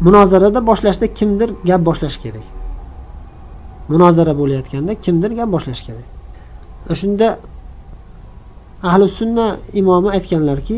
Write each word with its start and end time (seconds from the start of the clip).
munozarada 0.00 0.60
boshlashda 0.70 1.06
kimdir 1.18 1.50
gap 1.64 1.80
boshlashi 1.88 2.18
kerak. 2.24 2.46
Munozara 3.88 4.32
bo'layotganda 4.40 4.92
kimdir 5.04 5.30
gap 5.38 5.48
boshlashi 5.54 5.82
kerak. 5.88 6.06
Shunda 7.00 7.28
ahli 8.88 9.06
sunna 9.18 9.46
imomi 9.80 10.08
aytganlarki 10.16 10.76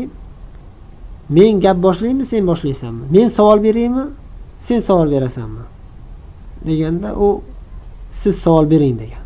men 1.37 1.53
gap 1.65 1.77
boshlaymi 1.87 2.25
sen 2.31 2.43
boshlaysanmi? 2.51 3.03
Men 3.15 3.27
savol 3.37 3.59
beraymi 3.67 4.03
sen 4.67 4.79
savol 4.87 5.07
berasanmi? 5.15 5.63
deganda 6.65 7.15
u 7.15 7.43
siz 8.23 8.35
savol 8.35 8.69
bering 8.69 8.99
degan. 8.99 9.23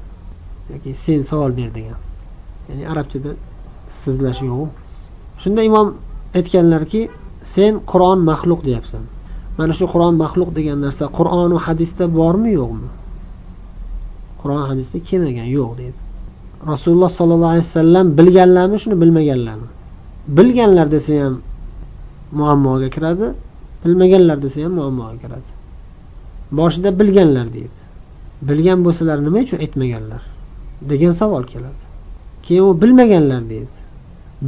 Yoki 0.69 0.95
sen 1.05 1.21
savol 1.21 1.51
ber 1.57 1.69
degan. 1.75 1.99
Ya'ni 2.69 2.83
arabchada 2.91 3.31
sizlash 4.03 4.41
yo'q 4.49 4.69
shunda 5.41 5.61
imom 5.69 5.87
aytganlarki 6.37 7.01
sen 7.53 7.73
qur'on 7.91 8.19
maxluq 8.29 8.61
deyapsan. 8.67 9.03
Mana 9.57 9.73
shu 9.79 9.85
qur'on 9.93 10.13
maxluq 10.23 10.49
degan 10.57 10.77
narsa 10.85 11.03
qur'onu 11.17 11.57
hadisda 11.65 12.05
bormi 12.19 12.51
yo'qmi? 12.59 12.89
Qur'on 14.41 14.63
hadisda 14.69 14.97
kelmagan 15.09 15.47
yo'q 15.57 15.71
deydi. 15.81 15.99
Rasululloh 16.71 17.11
sollallohu 17.19 17.51
alayhi 17.53 17.67
vasallam 17.69 18.05
bilganlarmi 18.19 18.77
shuni 18.83 18.95
bilmaganlarmi? 19.03 19.69
Bilganlar 20.37 20.87
desa 20.95 21.13
ham 21.23 21.35
muammoga 22.39 22.89
kiradi 22.95 23.27
bilmaganlar 23.83 24.37
desa 24.45 24.59
ham 24.65 24.73
muammoga 24.79 25.17
kiradi. 25.23 25.49
Boshida 26.59 26.89
bilganlar 26.99 27.47
deydi. 27.57 27.77
Bilgan 28.49 28.79
bo'lsalar 28.85 29.17
nima 29.25 29.39
uchun 29.45 29.59
aytmaganlar? 29.65 30.21
degan 30.91 31.13
savol 31.21 31.43
keladi. 31.43 31.81
Keyin 32.45 32.63
u 32.63 32.81
bilmaganlar 32.81 33.41
deydi. 33.49 33.77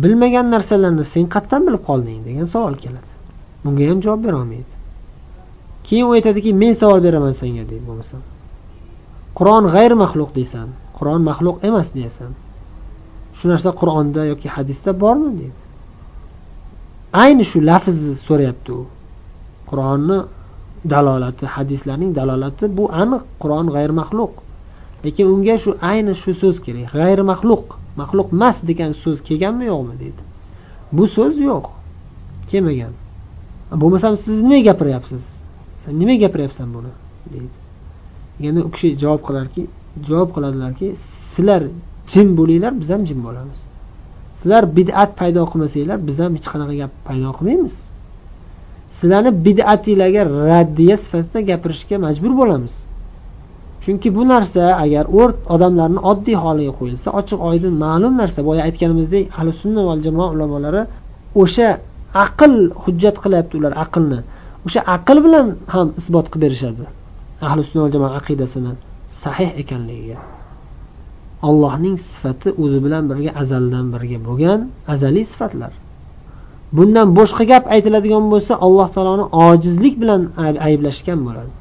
Bilmagan 0.04 0.46
narsalarni 0.54 1.05
sen 1.13 1.26
qayerdan 1.34 1.62
bilib 1.68 1.84
qolding 1.90 2.20
degan 2.27 2.48
savol 2.55 2.76
keladi. 2.84 3.12
Bunga 3.63 3.84
ham 3.90 3.99
javob 4.05 4.22
berolmaydi 4.27 4.74
keyin 5.88 6.05
u 6.10 6.12
aytadiki 6.18 6.52
men 6.62 6.73
savol 6.82 7.00
beraman 7.08 7.34
senga 7.42 7.64
deydi 7.72 7.86
bo'lmasam 7.90 8.22
qur'on 9.38 9.63
g'ayr 9.74 9.94
maxluq 10.04 10.32
deysan 10.40 10.68
qur'on 10.98 11.21
maxluq 11.30 11.57
emas 11.70 11.88
deyasan 11.98 12.32
shu 13.38 13.46
narsa 13.52 13.70
qur'onda 13.82 14.22
yoki 14.32 14.48
hadisda 14.55 14.91
bormi 15.04 15.32
deydi. 15.40 15.60
Ayni 17.24 17.44
shu 17.52 17.57
lafzni 17.70 18.13
so'rayapti 18.27 18.72
u. 18.80 18.82
Qur'onni 19.70 20.18
dalolati 20.94 21.46
hadislarning 21.55 22.12
dalolati 22.20 22.66
bu 22.77 22.84
aniq 23.02 23.24
qur'on 23.41 23.68
g'ayr 23.76 23.91
maxluq 24.02 24.34
lekin 25.05 25.26
unga 25.34 25.55
shu 25.63 25.72
ayni 25.91 26.13
shu 26.22 26.32
so'z 26.41 26.57
kerak 26.66 26.90
g'ayr 27.00 27.20
maxluq 27.32 27.66
maxluq 28.02 28.27
emas 28.35 28.57
degan 28.70 28.91
so'z 29.04 29.18
kelganmi 29.27 29.66
yo'qmi 29.72 29.96
deydi. 30.02 30.22
Bu 30.96 31.04
so'z 31.16 31.35
yo'q 31.50 31.66
kelmagan. 32.52 32.94
Bo'lmasam 33.82 34.13
siz 34.24 34.38
nima 34.48 34.60
gapiryapsiz? 34.68 35.24
Sen 35.84 35.93
nima 35.99 36.15
gapiryapsan 36.23 36.67
buni? 36.76 36.91
Deydi. 37.34 37.57
Yana 38.45 38.59
u 38.67 38.70
kishi 38.76 38.87
javob 39.03 39.21
qilarki 39.27 39.62
javob 40.07 40.29
qiladilarki 40.35 40.87
sizlar 41.34 41.62
jim 42.12 42.27
bo'linglar 42.39 42.73
biz 42.81 42.89
ham 42.93 43.01
jim 43.09 43.20
bo'lamiz. 43.27 43.59
Sizlar 44.39 44.63
bid'at 44.77 45.11
paydo 45.20 45.41
qilmasanglar 45.51 45.99
biz 46.07 46.17
ham 46.23 46.31
hech 46.37 46.48
qanaqa 46.54 46.73
gap 46.81 46.91
paydo 47.07 47.29
qilmaymiz. 47.37 47.76
Sizlarni 48.98 49.31
bid'atinglarga 49.45 50.23
raddiya 50.51 50.95
sifatida 51.04 51.39
gapirishga 51.49 51.95
majbur 52.05 52.31
bo'lamiz. 52.41 52.73
Chunki 53.84 54.09
bu 54.17 54.23
narsa 54.34 54.63
agar 54.84 55.05
o'rt 55.20 55.37
odamlarni 55.54 55.99
oddiy 56.11 56.37
holiga 56.43 56.73
qo'yilsa 56.79 57.07
ochiq 57.20 57.39
oydin 57.49 57.73
ma'lum 57.85 58.13
narsa. 58.21 58.39
Boya 58.49 58.61
aytganimizdek 58.67 59.23
ahli 59.37 59.51
sunna 59.61 59.81
va 59.87 59.93
jamoa 60.05 60.27
ulamolari 60.35 60.81
o'sha 61.41 61.67
aql 62.26 62.54
hujjat 62.84 63.15
qilyapti 63.23 63.54
ular 63.59 63.73
aqlni. 63.85 64.19
O'sha 64.68 64.81
aql 64.96 65.18
bilan 65.25 65.47
ham 65.74 65.88
isbot 66.00 66.25
qilib 66.31 66.44
berishadi. 66.46 66.84
Ahli 67.47 67.62
sunna 67.69 67.86
jamoa 67.94 68.12
aqidasini 68.19 68.74
sahih 69.24 69.50
ekanligiga. 69.62 70.18
Allohning 71.47 71.96
sifati 72.09 72.50
o'zi 72.64 72.79
bilan 72.85 73.03
birga 73.12 73.31
azaldan 73.41 73.85
birga 73.94 74.19
bo'lgan 74.28 74.59
azaliy 74.94 75.25
sifatlar. 75.31 75.73
Bundan 76.78 77.07
boshqa 77.19 77.44
gap 77.52 77.63
aytiladigan 77.75 78.25
bo'lsa 78.34 78.53
alloh 78.66 78.88
taoloni 78.96 79.25
ojizlik 79.47 79.96
bilan 80.02 80.22
ayblashgan 80.68 81.19
bo'ladi. 81.28 81.52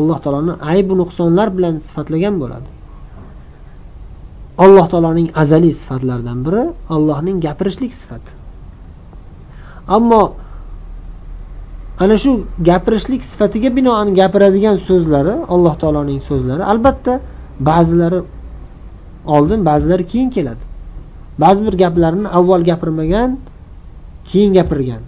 Alloh 0.00 0.18
taoloni 0.24 0.54
aybu 0.72 0.92
nuqsonlar 1.00 1.48
bilan 1.56 1.74
sifatlagan 1.86 2.34
bo'ladi. 2.42 2.68
Alloh 4.64 4.86
taoloning 4.92 5.28
azaliy 5.42 5.74
sifatlaridan 5.80 6.38
biri 6.46 6.62
allohning 6.94 7.36
gapirishlik 7.46 7.92
sifati. 8.00 8.30
Ammo 9.96 10.22
ana 12.02 12.16
shu 12.22 12.30
gapirishlik 12.68 13.22
sifatiga 13.30 13.70
binoan 13.76 14.08
gapiradigan 14.20 14.76
so'zlari 14.88 15.34
alloh 15.54 15.74
taoloning 15.82 16.20
so'zlari 16.28 16.62
albatta 16.72 17.12
ba'zilari 17.68 18.20
oldin 19.36 19.60
ba'zilari 19.68 20.04
keyin 20.12 20.30
keladi. 20.36 20.64
Ba'zi 21.42 21.60
bir 21.66 21.74
gaplarni 21.82 22.28
avval 22.38 22.62
gapirmagan 22.70 23.30
keyin 24.28 24.50
gapirgan. 24.58 25.02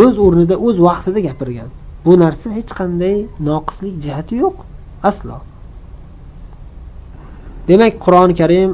O'z 0.00 0.14
o'rnida 0.24 0.56
o'z 0.66 0.76
vaqtida 0.86 1.20
gapirgan. 1.28 1.68
Bu 2.04 2.12
narsa 2.22 2.48
hech 2.58 2.70
qanday 2.80 3.16
noqislik 3.48 3.94
jihati 4.04 4.34
yo'q 4.42 4.56
aslo. 5.10 5.36
Demak 7.68 7.94
qur'oni 8.04 8.34
karim 8.40 8.70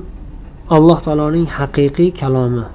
alloh 0.76 0.98
taoloning 1.06 1.46
haqiqiy 1.58 2.10
kalomi 2.20 2.66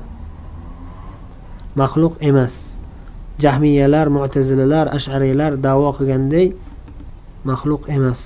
maxluq 1.81 2.13
emas. 2.29 2.53
Jahmiyalar 3.43 4.07
mo'tazilalar 4.17 4.85
ashariylar 4.97 5.51
davo 5.65 5.89
qilganday 5.97 6.47
maxluq 7.49 7.83
emas. 7.97 8.21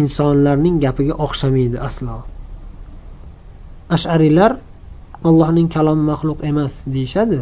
Insonlarning 0.00 0.76
gapiga 0.84 1.14
o'xshamaydi 1.24 1.76
aslo. 1.88 2.16
Ashariylar 3.96 4.52
allohning 5.28 5.68
kalomi 5.76 6.04
maxluq 6.12 6.38
emas 6.50 6.72
deyishadi. 6.94 7.40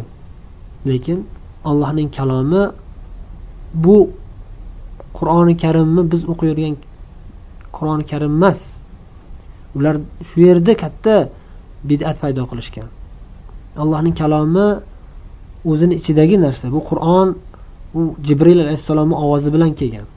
Lekin 0.89 1.19
allohning 1.69 2.09
kalomi 2.17 2.63
bu 3.83 3.97
qur'oni 5.17 5.55
karimni 5.63 6.01
biz 6.11 6.21
o'qiyotgan 6.31 6.75
qur'oni 7.75 8.03
karim 8.11 8.33
emas. 8.39 8.59
Ular 9.77 9.95
shu 10.27 10.37
yerda 10.47 10.73
katta 10.83 11.15
bid'at 11.89 12.15
paydo 12.23 12.43
qilishgan. 12.51 12.89
Allohning 13.81 14.15
kalomi 14.21 14.67
o'zini 15.69 15.93
ichidagi 15.99 16.37
narsa 16.45 16.65
bu 16.75 16.79
qur'on 16.89 17.27
u 17.97 18.01
jibril 18.27 18.59
alayhissalomni 18.65 19.15
ovozi 19.23 19.49
bilan 19.55 19.71
kelgan. 19.79 20.07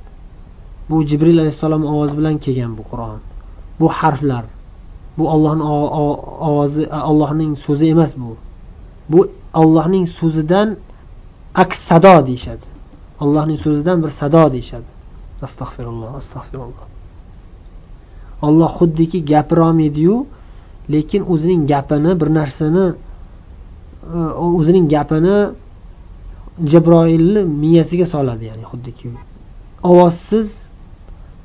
Bu 0.91 0.97
jibril 1.11 1.39
alayhissalomni 1.43 1.89
ovozi 1.95 2.15
bilan 2.21 2.37
kelgan 2.45 2.73
bu 2.79 2.83
qur'on. 2.91 3.19
Bu 3.81 3.87
harflar 3.99 4.45
bu 5.19 5.25
ollohni 5.35 5.65
ovozi 6.49 6.83
ollohning 7.11 7.53
so'zi 7.65 7.87
emas 7.95 8.13
bu. 8.23 8.31
Bu 9.13 9.21
ollohning 9.63 10.05
so'zidan 10.19 10.69
aks 11.63 11.79
sado 11.89 12.17
deyishadi. 12.29 12.65
Allohning 13.23 13.59
so'zidan 13.65 13.99
bir 14.05 14.11
sado 14.21 14.45
deyishadi. 14.55 14.89
Astag'firulloh 15.47 16.11
astag'firulloh 16.21 16.87
olloh 18.43 18.71
xuddiki 18.79 19.19
gapirolmaydiyu 19.33 20.27
lekin 20.93 21.23
o'zining 21.33 21.63
gapini 21.73 22.13
bir 22.21 22.29
narsani 22.39 22.87
o'zining 24.59 24.87
gapini 24.95 25.37
jabroilni 26.73 27.41
miyasiga 27.63 28.07
soladi 28.15 28.45
ya'ni 28.51 28.65
xuddiki 28.71 29.09
ovozsiz 29.91 30.49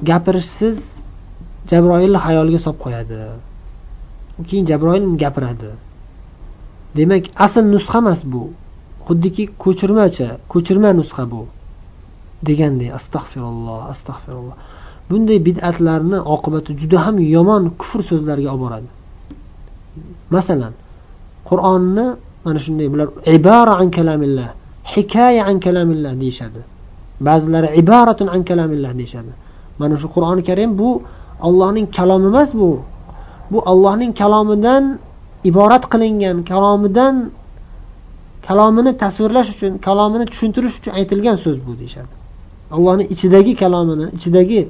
gapirishsiz 0.09 0.77
jabroilni 1.71 2.19
xayoliga 2.25 2.59
solib 2.65 2.79
qo'yadi. 2.85 3.19
Keyin 4.47 4.65
jabroil 4.71 5.03
gapiradi. 5.23 5.71
Demak 6.97 7.23
asl 7.45 7.65
nusxa 7.73 7.97
emas 8.03 8.21
bu. 8.31 8.43
Xuddiki 9.07 9.43
ko'chirmacha 9.63 10.27
ko'chirma 10.51 10.89
nusxa 10.99 11.23
bu. 11.31 11.41
Deganday 12.47 12.89
astag'firulloh 12.99 13.79
astag'firulloh 13.93 14.55
bunday 15.09 15.39
bid'atlarni 15.47 16.19
oqibati 16.35 16.71
juda 16.81 16.97
ham 17.05 17.15
yomon 17.35 17.63
kufr 17.79 17.99
so'zlarga 18.09 18.49
olib 18.53 18.61
boradi. 18.65 18.89
Masalan 20.35 20.73
qur'onni 21.49 22.05
mana 22.45 22.59
shunday 22.65 22.87
bular 22.93 23.07
ibora 23.37 23.73
an 23.81 23.87
kalamillah 23.97 24.49
hikoya 24.93 25.43
an 25.49 25.57
kalamillah 25.65 26.13
deyishadi. 26.21 26.61
Ba'zilari 27.27 27.67
iboratun 27.81 28.27
an 28.35 28.41
kalamillah 28.49 28.91
deyishadi. 28.99 29.31
Mana 29.79 29.95
shu 30.01 30.07
qur'oni 30.15 30.43
karim 30.49 30.71
bu 30.79 30.89
ollohning 31.47 31.87
kalomi 31.97 32.27
emas 32.31 32.49
bu. 32.61 32.71
Bu 33.51 33.59
ollohning 33.71 34.11
kalomidan 34.21 34.83
iborat 35.49 35.83
qilingan 35.93 36.37
kalomidan 36.51 37.15
kalomini 38.47 38.91
tasvirlash 39.03 39.49
uchun 39.55 39.71
kalomini 39.87 40.25
tushuntirish 40.31 40.75
uchun 40.79 40.91
aytilgan 40.99 41.37
so'z 41.43 41.57
bu 41.67 41.71
deyishadi. 41.81 42.13
Allohni 42.75 43.03
ichidagi 43.13 43.53
kalomini 43.63 44.05
ichidagi 44.17 44.61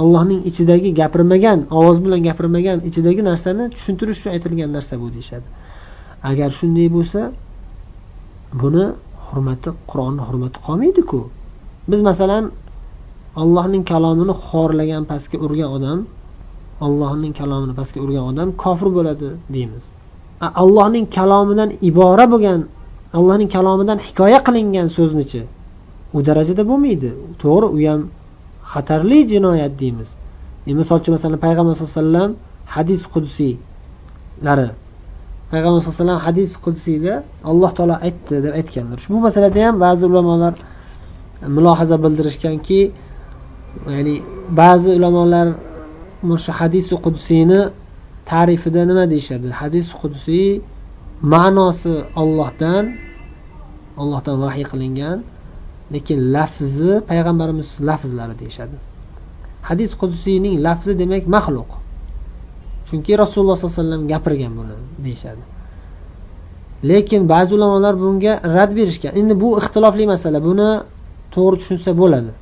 allohning 0.00 0.40
ichidagi 0.50 0.90
gapirmagan 1.00 1.58
ovoz 1.78 1.98
bilan 2.04 2.20
gapirmagan 2.28 2.78
ichidagi 2.88 3.22
narsani 3.30 3.64
tushuntirish 3.74 4.18
uchun 4.20 4.30
aytilgan 4.36 4.70
narsa 4.76 4.94
bu 5.02 5.06
deyishadi. 5.16 5.46
Agar 6.30 6.50
shunday 6.58 6.88
bo'lsa 6.96 7.20
buni 8.62 8.84
hurmati 9.26 9.70
qur'onni 9.90 10.22
hurmati 10.28 10.58
qolmaydiku. 10.66 11.20
Biz 11.90 12.00
masalan 12.08 12.44
allohning 13.42 13.84
kalomini 13.92 14.34
xorlagan 14.48 15.02
pastga 15.10 15.36
urgan 15.46 15.68
odam 15.76 15.98
allohning 16.86 17.32
kalomini 17.40 17.74
pastga 17.80 17.98
urgan 18.04 18.24
odam 18.30 18.48
kofir 18.62 18.88
bo'ladi 18.96 19.28
deymiz. 19.54 19.84
Allohning 20.62 21.06
kalomidan 21.16 21.68
ibora 21.88 22.26
bo'lgan 22.32 22.60
allohning 23.18 23.50
kalomidan 23.56 23.98
hikoya 24.06 24.38
qilingan 24.46 24.88
so'znichi 24.96 25.42
u 26.16 26.18
darajada 26.28 26.62
bo'lmaydi. 26.70 27.10
To'g'ri 27.42 27.66
u 27.76 27.78
ham 27.88 28.00
xatarli 28.72 29.18
jinoyat 29.32 29.72
deymiz. 29.82 30.08
E, 30.68 30.72
misol 30.78 30.96
uchun 31.00 31.12
masalan 31.16 31.38
payg'ambar 31.46 31.72
sallallohu 31.74 31.94
alayhi 31.94 32.08
vasallam 32.08 32.30
hadis 32.74 33.02
qudsiylari 33.14 34.68
payg'ambar 35.50 35.78
sallallohu 35.80 35.96
alayhi 35.96 36.04
vasallam 36.04 36.26
hadis 36.28 36.50
qudsiyda 36.64 37.14
alloh 37.50 37.70
taolo 37.78 37.96
aytdi 38.06 38.36
deb 38.44 38.52
aytganlar. 38.60 38.96
Ushbu 39.02 39.16
masalada 39.26 39.58
ham 39.66 39.74
ba'zi 39.84 40.02
ulamolar 40.10 40.54
mulohaza 41.56 41.96
bildirishganki 42.04 42.80
ya'ni 43.94 44.14
ba'zi 44.60 44.90
ulamolar 44.98 45.48
shu 46.44 46.50
hadisi 46.60 46.94
qudsiyni 47.06 47.60
ta'rifida 48.30 48.82
nima 48.90 49.04
deyishadi? 49.12 49.48
Hadis 49.60 49.86
qudsiy 50.00 50.48
ma'nosi 51.34 51.94
ollohdan 52.22 52.84
ollohdan 54.02 54.36
vahiy 54.44 54.66
qilingan 54.72 55.18
lekin 55.94 56.18
lafzi 56.34 56.92
payg'ambarimiz 57.10 57.68
lafzlari 57.88 58.34
deyishadi. 58.42 58.76
Hadis 59.68 59.90
qudsiyning 60.00 60.54
lafzi 60.66 60.92
demak 61.00 61.24
maxluq. 61.36 61.70
Chunki 62.88 63.12
rasululloh 63.22 63.56
sollallohu 63.56 63.74
alayhi 63.74 63.84
vasallam 63.84 64.02
gapirgan 64.12 64.52
buni 64.58 64.76
deyishadi. 65.04 65.42
Lekin 66.90 67.22
ba'zi 67.32 67.50
ulamolar 67.56 67.94
bunga 68.04 68.32
rad 68.56 68.70
berishgan. 68.78 69.12
Endi 69.20 69.34
bu 69.42 69.48
ixtilofli 69.60 70.04
masala. 70.14 70.38
Buni 70.48 70.68
to'g'ri 71.34 71.56
tushunsa 71.60 71.90
bo'ladi. 72.00 72.32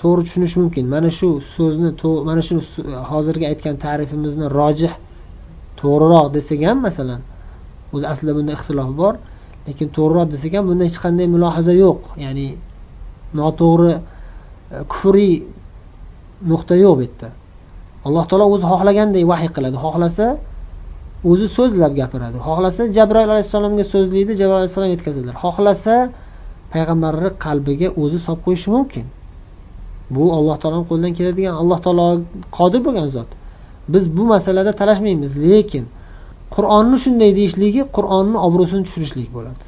To'g'ri 0.00 0.20
tushunish 0.26 0.54
mumkin. 0.60 0.84
Mana 0.94 1.10
shu 1.18 1.28
so'zni 1.54 1.90
mana 2.28 2.42
shu 2.48 2.54
hozirgi 3.10 3.44
aytgan 3.52 3.74
ta'rifimizni 3.84 4.46
rojih 4.58 4.92
to'g'riroq 5.80 6.26
desak 6.36 6.60
ham 6.68 6.78
masalan 6.88 7.20
o'zi 7.94 8.06
aslida 8.12 8.32
bunda 8.38 8.52
ixtilof 8.58 8.90
bor 9.00 9.14
lekin 9.66 9.88
to'g'riroq 9.96 10.26
desak 10.34 10.52
ham 10.56 10.64
bunda 10.70 10.82
hech 10.88 10.98
qanday 11.04 11.26
mulohaza 11.34 11.74
yo'q. 11.84 12.00
Ya'ni 12.24 12.46
noto'g'ri 13.38 13.92
e, 13.94 14.00
kufriy 14.92 15.34
nuqta 16.50 16.74
yo'q 16.84 16.94
bu 16.98 17.02
yerda. 17.06 17.28
Alloh 18.06 18.24
taolo 18.30 18.44
o'zi 18.54 18.66
xohlaganday 18.72 19.24
vahiy 19.32 19.50
qiladi. 19.56 19.76
Xohlasa 19.84 20.26
o'zi 21.30 21.46
so'zlab 21.56 21.92
gapiradi. 22.00 22.36
Xohlasa 22.46 22.82
jabroil 22.96 23.30
alayhissalomga 23.34 23.84
so'zlaydi 23.92 24.32
jabroil 24.40 24.60
alayhissalom 24.62 24.90
yetkazadilar. 24.94 25.34
Xohlasa 25.44 25.94
payg'ambarni 26.72 27.30
qalbiga 27.44 27.88
o'zi 28.02 28.18
solib 28.24 28.40
qo'yishi 28.46 28.68
mumkin. 28.76 29.06
Bu 30.14 30.22
alloh 30.38 30.56
taoloni 30.62 30.86
qo'lidan 30.90 31.12
keladigan 31.18 31.54
alloh 31.62 31.78
taolo 31.84 32.06
qodir 32.58 32.80
bo'lgan 32.86 33.08
zot. 33.16 33.30
Biz 33.92 34.04
bu 34.16 34.22
masalada 34.34 34.72
talashmaymiz 34.80 35.32
lekin 35.52 35.84
qur'onni 36.54 36.96
shunday 37.04 37.30
deyishligi 37.38 37.82
qur'onni 37.96 38.38
obro'sini 38.46 38.82
tushirishlik 38.86 39.28
bo'ladi. 39.36 39.64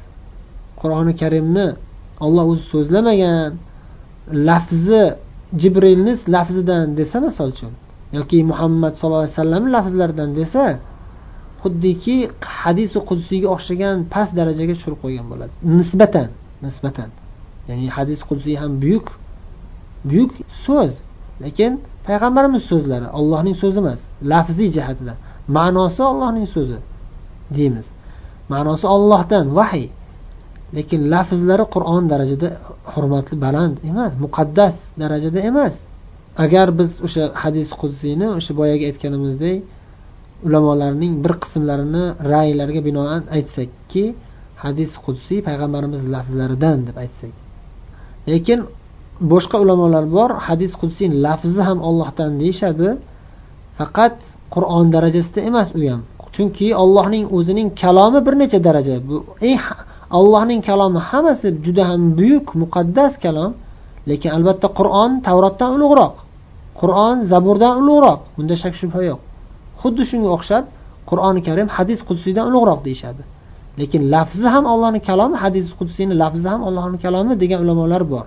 Qur'oni 0.81 1.13
karimni 1.21 1.67
olloh 2.25 2.45
o'zi 2.51 2.63
so'zlamagan 2.73 3.51
lafzi 4.49 5.03
jibrilni 5.61 6.13
lafzidan 6.35 6.85
desa 6.99 7.17
misol 7.25 7.49
uchun 7.55 7.71
yoki 8.17 8.39
muhammad 8.51 8.93
sallallohu 8.95 9.23
alayhi 9.25 9.35
vasallam 9.37 9.63
lafzlaridan 9.75 10.31
desa 10.39 10.65
xuddiki 11.61 12.15
hadisi 12.61 12.97
qudsiyga 13.09 13.47
o'xshagan 13.55 13.97
past 14.13 14.31
darajaga 14.39 14.73
tushirib 14.77 14.99
qo'ygan 15.03 15.25
bo'ladi. 15.31 15.53
Nisbatan 15.79 16.29
nisbatan. 16.65 17.09
Ya'ni 17.69 17.87
hadis 17.97 18.19
qudsiy 18.29 18.55
ham 18.61 18.71
buyuk 18.83 19.07
buyuk 20.09 20.31
so'z. 20.65 20.93
Lekin 21.43 21.71
payg'ambarimiz 22.07 22.63
so'zlari 22.71 23.07
ollohning 23.19 23.55
so'zi 23.61 23.77
emas 23.83 24.01
lafziy 24.31 24.69
jihatidan 24.75 25.17
ma'nosi 25.57 26.01
ollohning 26.11 26.47
so'zi 26.55 26.77
deymiz. 27.57 27.87
Ma'nosi 28.53 28.85
ollohdan 28.95 29.45
vahiy. 29.59 29.87
Lekin 30.77 31.01
lafzlari 31.13 31.65
qur'on 31.75 32.03
darajada 32.11 32.49
hurmatli 32.93 33.35
baland 33.45 33.75
emas 33.91 34.11
muqaddas 34.23 34.75
darajada 35.01 35.39
emas. 35.51 35.75
Agar 36.37 36.67
biz 36.79 36.91
o'sha 37.05 37.23
hadis 37.43 37.69
qudsiyni 37.81 38.27
o'sha 38.37 38.51
boyagi 38.59 38.83
aytganimizdek 38.91 39.57
ulamolarning 40.47 41.13
bir 41.23 41.33
qismlarini 41.43 42.05
ra'ylariga 42.33 42.81
binoan 42.87 43.23
aytsakki 43.37 44.05
hadis 44.63 44.91
qudsiy 45.05 45.39
payg'ambarimiz 45.47 46.01
lafzlaridan 46.13 46.77
deb 46.87 46.97
aytsak. 47.03 47.33
Lekin 48.31 48.59
boshqa 49.33 49.57
ulamolar 49.63 50.05
bor 50.17 50.29
hadis 50.47 50.71
qudsiy 50.81 51.09
lafzi 51.25 51.61
ham 51.67 51.79
ollohdan 51.89 52.31
deyishadi. 52.41 52.89
Faqat 53.77 54.17
qur'on 54.53 54.85
darajasida 54.95 55.39
emas 55.49 55.69
u 55.77 55.81
ham. 55.91 56.01
Chunki 56.35 56.67
ollohning 56.83 57.25
o'zining 57.37 57.69
kalomi 57.81 58.19
bir 58.27 58.33
necha 58.41 58.59
daraja. 58.67 58.95
Bu 59.07 59.15
eng 59.49 59.61
allohning 60.19 60.61
kalomi 60.69 60.99
hammasi 61.09 61.47
juda 61.65 61.83
ham 61.89 62.01
buyuk 62.17 62.47
muqaddas 62.61 63.13
kalom 63.23 63.51
lekin 64.09 64.29
albatta 64.37 64.67
qur'on 64.79 65.11
tavrotdan 65.27 65.71
ulug'roq. 65.77 66.13
Qur'on 66.81 67.15
zaburdan 67.31 67.73
ulug'roq. 67.81 68.19
Bunda 68.37 68.55
shak 68.63 68.73
shubha 68.81 69.01
yo'q. 69.09 69.19
Xuddi 69.81 70.03
shunga 70.11 70.29
o'xshab 70.37 70.63
qur'oni 71.09 71.41
karim 71.47 71.67
hadis 71.77 71.99
qudsiydan 72.09 72.45
ulug'roq 72.49 72.79
deyishadi. 72.87 73.23
Lekin 73.79 74.01
lafzi 74.13 74.47
ham 74.53 74.65
ollohni 74.73 74.99
kalomi 75.09 75.37
hadis 75.43 75.65
qudsiyni 75.79 76.15
lafzi 76.23 76.47
ham 76.53 76.61
ollohni 76.69 76.97
kalomi 77.05 77.33
degan 77.43 77.59
ulamolar 77.65 78.03
bor. 78.13 78.25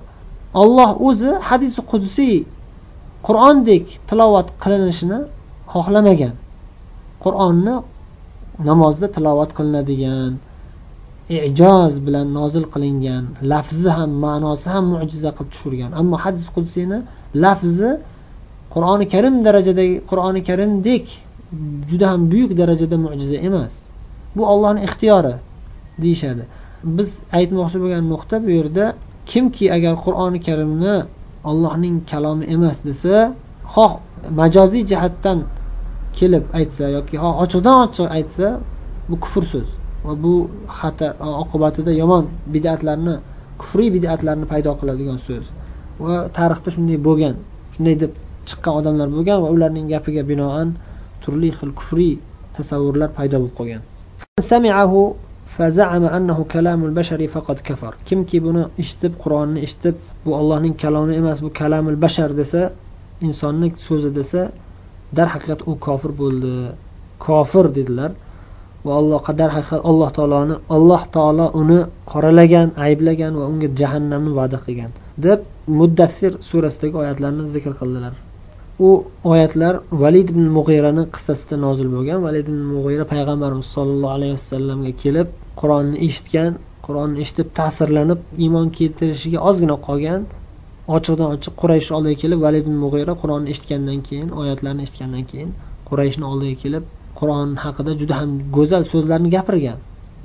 Olloh 0.63 0.91
o'zi 1.09 1.31
hadisi 1.49 1.81
qudsiy 1.93 2.37
qur'ondek 3.27 3.85
tilovat 4.09 4.49
qilinishini 4.63 5.19
xohlamagan. 5.73 6.35
Qur'onni 7.25 7.75
namozda 8.69 9.07
tilovat 9.17 9.51
qilinadigan. 9.59 10.33
Ijoz 11.29 11.95
bilan 12.07 12.27
nozil 12.39 12.65
qilingan 12.75 13.25
lafzi 13.53 13.91
ham 13.99 14.11
ma'nosi 14.25 14.69
ham 14.75 14.85
mo'jiza 14.95 15.31
qilib 15.37 15.51
tushirgan. 15.55 15.91
Ammo 16.01 16.17
hadis 16.25 16.47
qudsiyni 16.57 16.99
lafzi 17.45 17.91
qur'oni 18.75 19.07
karim 19.15 19.35
darajadagi 19.47 19.97
qur'oni 20.11 20.41
karimdek 20.49 21.07
juda 21.91 22.07
ham 22.13 22.21
buyuk 22.33 22.51
darajada 22.61 22.97
mo'jiza 23.07 23.37
emas. 23.49 23.75
Bu 24.37 24.43
ollohni 24.53 24.81
ixtiyori 24.89 25.35
deyishadi. 26.03 26.45
Biz 26.97 27.11
aytmoqchi 27.39 27.77
bo'lgan 27.83 28.05
nuqta 28.13 28.37
bu 28.45 28.51
yerda 28.59 28.85
kimki 29.31 29.65
agar 29.77 29.95
qur'oni 30.05 30.39
karimni 30.47 30.97
ollohning 31.51 31.97
kalomi 32.11 32.45
emas 32.57 32.79
desa 32.89 33.15
xoh 33.75 33.93
majoziy 34.41 34.83
jihatdan 34.91 35.39
kelib 36.19 36.45
aytsa 36.59 36.85
yoki 36.97 37.17
xoh 37.23 37.35
ochiqdan 37.45 37.77
ochiq 37.85 38.07
aytsa 38.19 38.47
bu 39.09 39.17
kufr 39.25 39.45
so'z. 39.53 39.69
va 40.06 40.14
bu 40.24 40.34
xatar 40.80 41.12
oqibatida 41.44 41.92
yomon 42.02 42.24
bidatlarni 42.54 43.16
kufriy 43.62 43.90
bidatlarni 43.96 44.46
paydo 44.52 44.72
qiladigan 44.80 45.18
so'z 45.28 45.46
va 46.04 46.16
tarixda 46.38 46.70
shunday 46.76 46.98
bo'lgan 47.08 47.36
shunday 47.74 47.96
deb 48.04 48.12
chiqqan 48.50 48.74
odamlar 48.80 49.08
bo'lgan 49.16 49.38
va 49.44 49.50
ularning 49.56 49.86
gapiga 49.94 50.24
binoan 50.32 50.68
turli 51.24 51.50
xil 51.58 51.72
kufriy 51.80 52.14
tasavvurlar 52.56 53.10
paydo 53.18 53.36
bo'lib 53.42 53.56
qolgan 53.60 53.82
فزعم 55.60 56.04
أنه 56.18 56.46
كلام 56.54 56.80
البشر 56.86 57.28
فقد 57.28 57.58
كفر 57.68 57.94
kimki 58.08 58.38
buni 58.46 58.64
eshitib 58.82 59.14
qur'onni 59.24 59.60
eshitib 59.66 59.96
bu 60.26 60.32
ollohning 60.40 60.74
kalomi 60.84 61.14
emas 61.22 61.38
bu 61.46 61.50
kalamul 61.60 61.98
bashar 62.06 62.30
desa 62.42 62.62
insonni 63.28 63.68
so'zi 63.88 64.10
desa 64.20 64.42
darhaqiqat 65.18 65.60
u 65.70 65.72
kofir 65.86 66.12
bo'ldi 66.22 66.54
kofir 67.26 67.66
dedilar 67.78 68.12
Va 68.87 68.93
alloh 69.01 69.25
darhaqiqat 69.41 69.81
alloh 69.91 70.09
taoloni 70.19 70.55
alloh 70.77 71.03
taolo 71.17 71.47
uni 71.61 71.81
qoralagan 72.13 72.69
ayblagan 72.87 73.33
va 73.41 73.45
unga 73.53 73.69
jahannamni 73.81 74.33
va'da 74.39 74.59
qilgan 74.67 74.91
deb 75.27 75.41
muddassir 75.79 76.33
surasidagi 76.51 76.97
oyatlarni 77.03 77.45
zikr 77.55 77.73
qildilar. 77.81 78.15
U 78.87 78.91
oyatlar 79.33 79.75
valid 80.03 80.29
ibn 80.35 80.45
mug'irani 80.57 81.05
qissasida 81.15 81.57
nozil 81.67 81.89
bo'lgan. 81.97 82.19
Valid 82.27 82.47
ibn 82.53 82.63
mug'ira 82.75 83.05
payg'ambarimiz 83.13 83.69
sollallohu 83.77 84.15
alayhi 84.19 84.35
vasallamga 84.39 84.93
kelib 85.03 85.29
qur'onni 85.61 85.97
eshitgan 86.07 86.53
qur'onni 86.87 87.17
eshitib 87.25 87.49
ta'sirlanib 87.59 88.21
iymon 88.45 88.67
keltirishiga 88.79 89.39
ozgina 89.49 89.77
qolgan 89.89 90.21
ochiqdan 90.97 91.29
ochiq 91.35 91.55
quraysh 91.63 91.89
oldiga 91.97 92.17
kelib 92.23 92.41
valid 92.47 92.65
ibn 92.67 92.77
mug'ira 92.85 93.13
qur'onni 93.23 93.49
eshitgandan 93.55 94.01
keyin 94.09 94.29
oyatlarni 94.41 94.83
eshitgandan 94.87 95.25
keyin 95.31 95.51
qurayshni 95.89 96.25
oldiga 96.33 96.57
kelib 96.65 96.85
qur'on 97.19 97.51
haqida 97.65 97.93
juda 98.01 98.15
ham 98.21 98.31
go'zal 98.57 98.83
so'zlarni 98.93 99.29
gapirgan. 99.37 99.79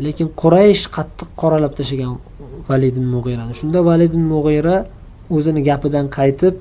Lekin 0.06 0.28
quraysh 0.42 0.84
qattiq 0.96 1.30
qoralab 1.42 1.74
tashlagan 1.80 2.14
valid 2.70 2.94
ibn 3.00 3.08
mug'irani 3.16 3.54
shunda 3.60 3.80
valid 3.90 4.12
ibn 4.16 4.26
mug'ira 4.34 4.76
o'zini 5.36 5.62
gapidan 5.70 6.06
qaytib 6.18 6.56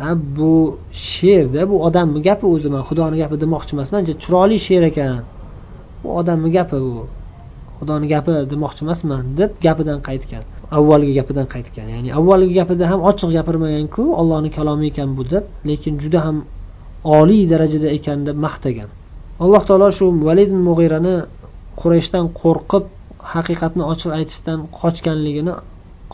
ha 0.00 0.10
bu 0.36 0.54
she'rda 1.08 1.62
bu 1.70 1.76
odamni 1.88 2.20
gapi 2.28 2.44
o'zi 2.54 2.68
man 2.74 2.82
xudoni 2.88 3.16
gapi 3.22 3.36
demoqchi 3.44 3.72
emasman 3.76 4.02
chiroyli 4.22 4.56
she'r 4.66 4.84
ekan. 4.90 5.22
Bu 6.02 6.08
odamni 6.20 6.50
gapi 6.58 6.78
bu. 6.86 6.96
Xudoni 7.78 8.06
gapi 8.14 8.30
demoqchi 8.52 8.80
emasman 8.86 9.22
deb 9.38 9.50
gapidan 9.66 9.98
qaytgan. 10.08 10.42
Avvalgi 10.78 11.12
gapidan 11.18 11.46
qaytgan. 11.54 11.86
Ya'ni 11.94 12.10
avvalgi 12.18 12.52
gapida 12.60 12.84
ham 12.90 13.00
ochiq 13.10 13.30
gapirmaganku 13.36 14.02
ollohni 14.20 14.50
kalomi 14.56 14.86
ekan 14.92 15.08
bu 15.18 15.22
deb 15.32 15.44
lekin 15.68 15.94
juda 16.02 16.18
ham 16.26 16.36
oliy 17.18 17.42
darajada 17.52 17.88
ekan 17.96 18.18
deb 18.28 18.36
maqtagan. 18.46 18.88
Alloh 19.44 19.62
taolo 19.68 19.88
shu 19.98 20.06
valid 20.28 20.50
mug'irani 20.66 21.16
qurayshdan 21.80 22.24
qo'rqib 22.40 22.84
haqiqatni 23.32 23.82
ochiq 23.92 24.10
aytishdan 24.18 24.58
qochganligini 24.78 25.54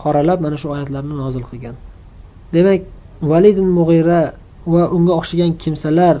qoralab 0.01 0.39
mana 0.45 0.57
shu 0.61 0.67
oyatlarni 0.75 1.15
nozil 1.23 1.43
qilgan. 1.49 1.75
Demak 2.55 2.81
valid 3.31 3.57
mug'ira 3.77 4.21
va 4.73 4.83
unga 4.95 5.13
o'xshagan 5.19 5.51
kimsalar 5.61 6.15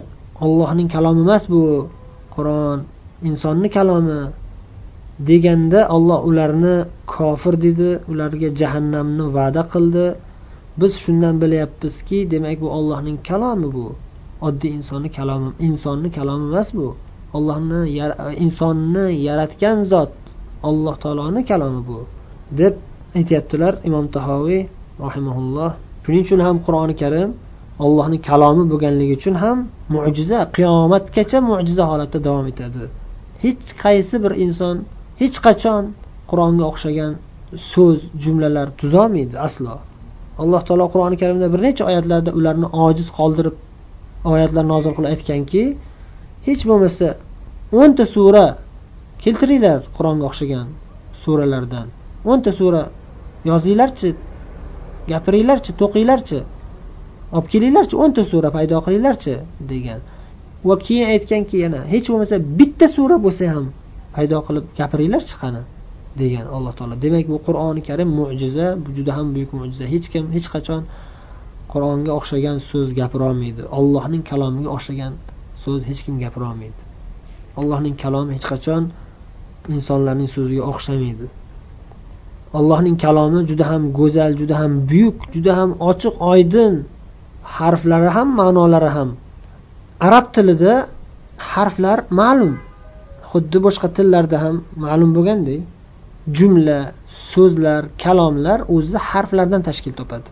ollohning 0.45 0.87
kalomi 0.95 1.21
emas 1.25 1.43
bu 1.53 1.63
qur'on 2.35 2.77
insonni 3.29 3.69
kalomi 3.77 4.21
deganda 5.29 5.81
olloh 5.95 6.19
ularni 6.29 6.75
kofir 7.13 7.55
dedi 7.65 7.89
ularga 8.11 8.49
jahannamni 8.59 9.25
va'da 9.37 9.61
qildi. 9.73 10.05
Biz 10.79 10.91
shundan 11.03 11.35
bilyapmizki 11.43 12.19
demak 12.33 12.57
bu 12.63 12.67
ollohning 12.77 13.17
kalomi 13.29 13.69
bu. 13.77 13.87
Oddiy 14.47 14.71
insonni 14.79 15.09
kalomi 15.17 15.49
insonni 15.67 16.09
kalomi 16.17 16.45
emas 16.51 16.69
bu. 16.77 16.87
Ollohni 17.37 17.81
insonni 18.45 19.05
yaratgan 19.27 19.77
zot 19.91 20.11
alloh 20.69 20.95
taoloni 21.03 21.41
kalomi 21.51 21.81
bu 21.89 21.99
deb 22.59 22.73
aytyaptilar 23.17 23.73
imom 23.87 24.05
tahoviy 24.15 24.61
rahimaulloh 25.05 25.71
shuning 26.03 26.23
uchun 26.27 26.39
ham 26.47 26.55
qur'oni 26.65 26.95
karim 27.01 27.29
ollohni 27.85 28.17
kalomi 28.29 28.63
bo'lganligi 28.71 29.13
uchun 29.19 29.35
ham 29.43 29.57
mo'jiza 29.95 30.39
qiyomatgacha 30.55 31.37
mo'jiza 31.49 31.83
holatda 31.91 32.19
davom 32.27 32.45
etadi. 32.53 32.83
Hech 33.43 33.67
qaysi 33.83 34.15
bir 34.23 34.33
inson 34.45 34.75
hech 35.21 35.37
qachon 35.45 35.83
qur'onga 36.29 36.63
o'xshagan 36.71 37.11
so'z 37.71 37.99
jumlalar 38.23 38.67
tuzolmaydi 38.79 39.35
aslo. 39.47 39.75
Alloh 40.41 40.61
taolo 40.67 40.85
qur'oni 40.93 41.15
karimda 41.21 41.47
bir 41.53 41.59
necha 41.67 41.83
oyatlarda 41.89 42.31
ularni 42.39 42.67
ojiz 42.85 43.07
qoldirib 43.17 43.55
oyatlar 44.31 44.65
nozil 44.73 44.91
qilib 44.97 45.09
aytganki 45.13 45.63
hech 46.47 46.61
bo'lmasa 46.69 47.07
o'nta 47.81 48.05
sura 48.15 48.45
keltiringlar 49.23 49.79
qur'onga 49.97 50.25
o'xshagan 50.29 50.67
suralardan. 51.23 51.87
O'nta 52.31 52.51
sura 52.59 52.81
yozinglarchi 53.49 54.09
gapiringlarchi 55.11 55.71
to'qinglarchi 55.81 56.39
olib 57.35 57.47
kelinglarchi 57.53 57.95
o'nta 58.03 58.21
sura 58.31 58.49
paydo 58.57 58.77
qilinglarchi 58.85 59.33
degan. 59.71 59.99
Va 60.67 60.75
keyin 60.85 61.05
aytganki 61.13 61.55
yana 61.65 61.81
hech 61.93 62.05
bo'lmasa 62.11 62.35
bitta 62.59 62.87
sura 62.95 63.15
bo'lsa 63.25 63.43
ham 63.53 63.65
paydo 64.15 64.37
qilib 64.47 64.65
gapiringlarchi 64.79 65.35
qani 65.41 65.61
degan 66.21 66.45
alloh 66.55 66.73
taolo. 66.77 66.95
Demak 67.05 67.25
bu 67.33 67.37
qur'oni 67.47 67.81
karim 67.89 68.09
mo'jiza 68.19 68.67
bu 68.83 68.89
juda 68.97 69.11
ham 69.17 69.27
buyuk 69.35 69.51
mo'jiza 69.59 69.85
hech 69.93 70.07
kim 70.13 70.25
hech 70.35 70.47
qachon 70.55 70.81
qur'onga 71.75 72.11
o'xshagan 72.19 72.57
so'z 72.69 72.89
gapirolmaydi. 72.99 73.61
Ollohning 73.79 74.23
kalomiga 74.31 74.69
o'xshagan 74.77 75.13
so'z 75.63 75.81
hech 75.89 76.01
kim 76.05 76.15
gapirolmaydi. 76.23 76.81
Allohning 77.59 77.95
kalomi 78.03 78.31
hech 78.37 78.47
qachon 78.53 78.83
insonlarning 79.75 80.29
so'ziga 80.35 80.63
o'xshamaydi. 80.71 81.25
Allohning 82.59 82.97
kalomi 83.05 83.39
juda 83.49 83.65
ham 83.71 83.83
go'zal 83.99 84.31
juda 84.41 84.55
ham 84.61 84.71
buyuk 84.89 85.17
juda 85.33 85.51
ham 85.59 85.69
ochiq 85.89 86.15
oydin 86.31 86.73
harflari 87.57 88.09
ham 88.15 88.27
ma'nolari 88.39 88.89
ham. 88.97 89.09
Arab 90.07 90.25
tilida 90.35 90.73
harflar 91.51 91.97
ma'lum. 92.19 92.53
Xuddi 93.31 93.57
boshqa 93.65 93.87
tillarda 93.97 94.37
ham 94.43 94.55
ma'lum 94.83 95.09
bo'lgandek 95.17 95.61
jumla 96.37 96.79
so'zlar 97.31 97.81
kalomlar 98.03 98.59
o'zi 98.75 98.97
harflardan 99.09 99.61
tashkil 99.67 99.93
topadi. 99.99 100.29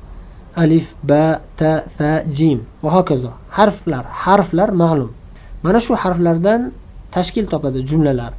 Alif 0.55 0.87
ba 1.09 1.41
ta 1.59 1.71
fa 1.97 2.11
jim. 2.37 2.59
Va 2.83 2.89
hokazo. 2.95 3.31
Harflar 3.57 4.05
harflar 4.23 4.69
ma'lum. 4.83 5.11
Mana 5.63 5.79
shu 5.85 5.93
harflardan 6.03 6.61
tashkil 7.15 7.45
topadi 7.53 7.79
jumlalar. 7.89 8.33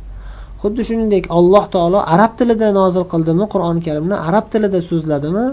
Xuddi 0.61 0.83
shuningdek 0.89 1.25
alloh 1.39 1.65
taolo 1.75 1.99
arab 2.15 2.33
tilida 2.39 2.69
nozil 2.81 3.05
qildimi 3.13 3.45
qur'oni 3.53 3.81
karimni 3.87 4.17
arab 4.29 4.45
tilida 4.53 4.79
so'zladimi 4.91 5.47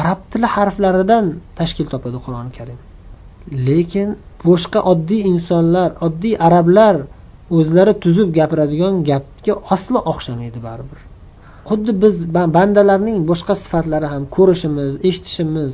arab 0.00 0.20
tili 0.30 0.46
harflaridan 0.56 1.24
tashkil 1.58 1.86
topadi 1.92 2.18
qur'oni 2.24 2.50
karim. 2.58 2.78
Lekin 3.68 4.08
boshqa 4.48 4.80
oddiy 4.92 5.22
insonlar 5.32 5.90
oddiy 6.06 6.34
arablar 6.46 6.96
o'zlari 7.56 7.92
tuzib 8.04 8.28
gapiradigan 8.38 8.94
gapga 9.10 9.54
aslo 9.74 9.98
o'xshamaydi 10.12 10.58
baribir. 10.68 11.00
Xuddi 11.68 11.92
biz 12.02 12.14
bandalarning 12.56 13.18
boshqa 13.30 13.54
sifatlari 13.62 14.06
ham 14.12 14.22
ko'rishimiz 14.36 14.92
eshitishimiz 15.08 15.72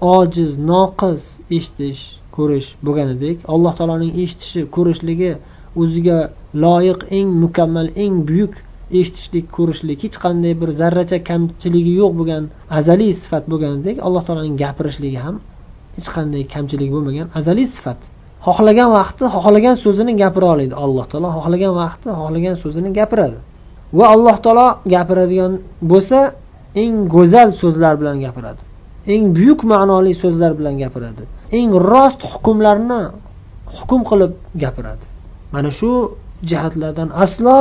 ojiz 0.00 0.50
noqis 0.70 1.22
eshitish 1.56 2.02
ko'rish 2.36 2.68
bo'lganidek 2.86 3.36
alloh 3.54 3.72
taoloning 3.78 4.12
eshitishi 4.22 4.60
ko'rishligi 4.76 5.32
o'ziga 5.80 6.18
loyiq 6.64 7.00
eng 7.18 7.28
mukammal 7.42 7.88
eng 8.04 8.14
buyuk 8.28 8.54
eshitishlik 8.98 9.46
ko'rishlik 9.56 9.98
hech 10.04 10.16
qanday 10.24 10.52
bir 10.60 10.70
zarracha 10.80 11.18
kamchiligi 11.30 11.92
yo'q 12.00 12.12
bo'lgan 12.18 12.44
azaliy 12.78 13.12
sifat 13.22 13.44
bo'lganidek 13.52 13.96
alloh 14.06 14.22
taoloning 14.26 14.56
gapirishligi 14.62 15.20
ham 15.26 15.36
hech 15.96 16.08
qanday 16.16 16.42
kamchiligi 16.54 16.92
bo'lmagan 16.96 17.26
azaliy 17.38 17.68
sifat. 17.76 18.00
Xohlagan 18.46 18.88
vaqti 18.98 19.24
xohlagan 19.34 19.76
so'zini 19.84 20.12
gapira 20.22 20.46
oladi 20.54 20.74
alloh 20.84 21.04
taolo 21.10 21.28
xohlagan 21.36 21.72
vaqti 21.82 22.08
xohlagan 22.20 22.54
so'zini 22.62 22.90
gapiradi 22.98 23.38
va 23.98 24.04
alloh 24.14 24.36
taolo 24.44 24.68
gapiradigan 24.94 25.52
bo'lsa 25.90 26.18
eng 26.82 26.94
go'zal 27.14 27.48
so'zlar 27.60 27.94
bilan 28.00 28.16
gapiradi. 28.24 28.62
Eng 29.12 29.24
buyuk 29.36 29.60
ma'noli 29.72 30.12
so'zlar 30.22 30.52
bilan 30.58 30.74
gapiradi. 30.82 31.22
Eng 31.58 31.70
rost 31.90 32.20
hukmlarni 32.32 33.02
hukm 33.76 34.00
qilib 34.10 34.32
gapiradi. 34.62 35.04
Mana 35.54 35.70
shu 35.78 35.90
jihatlardan 36.50 37.08
aslo 37.24 37.56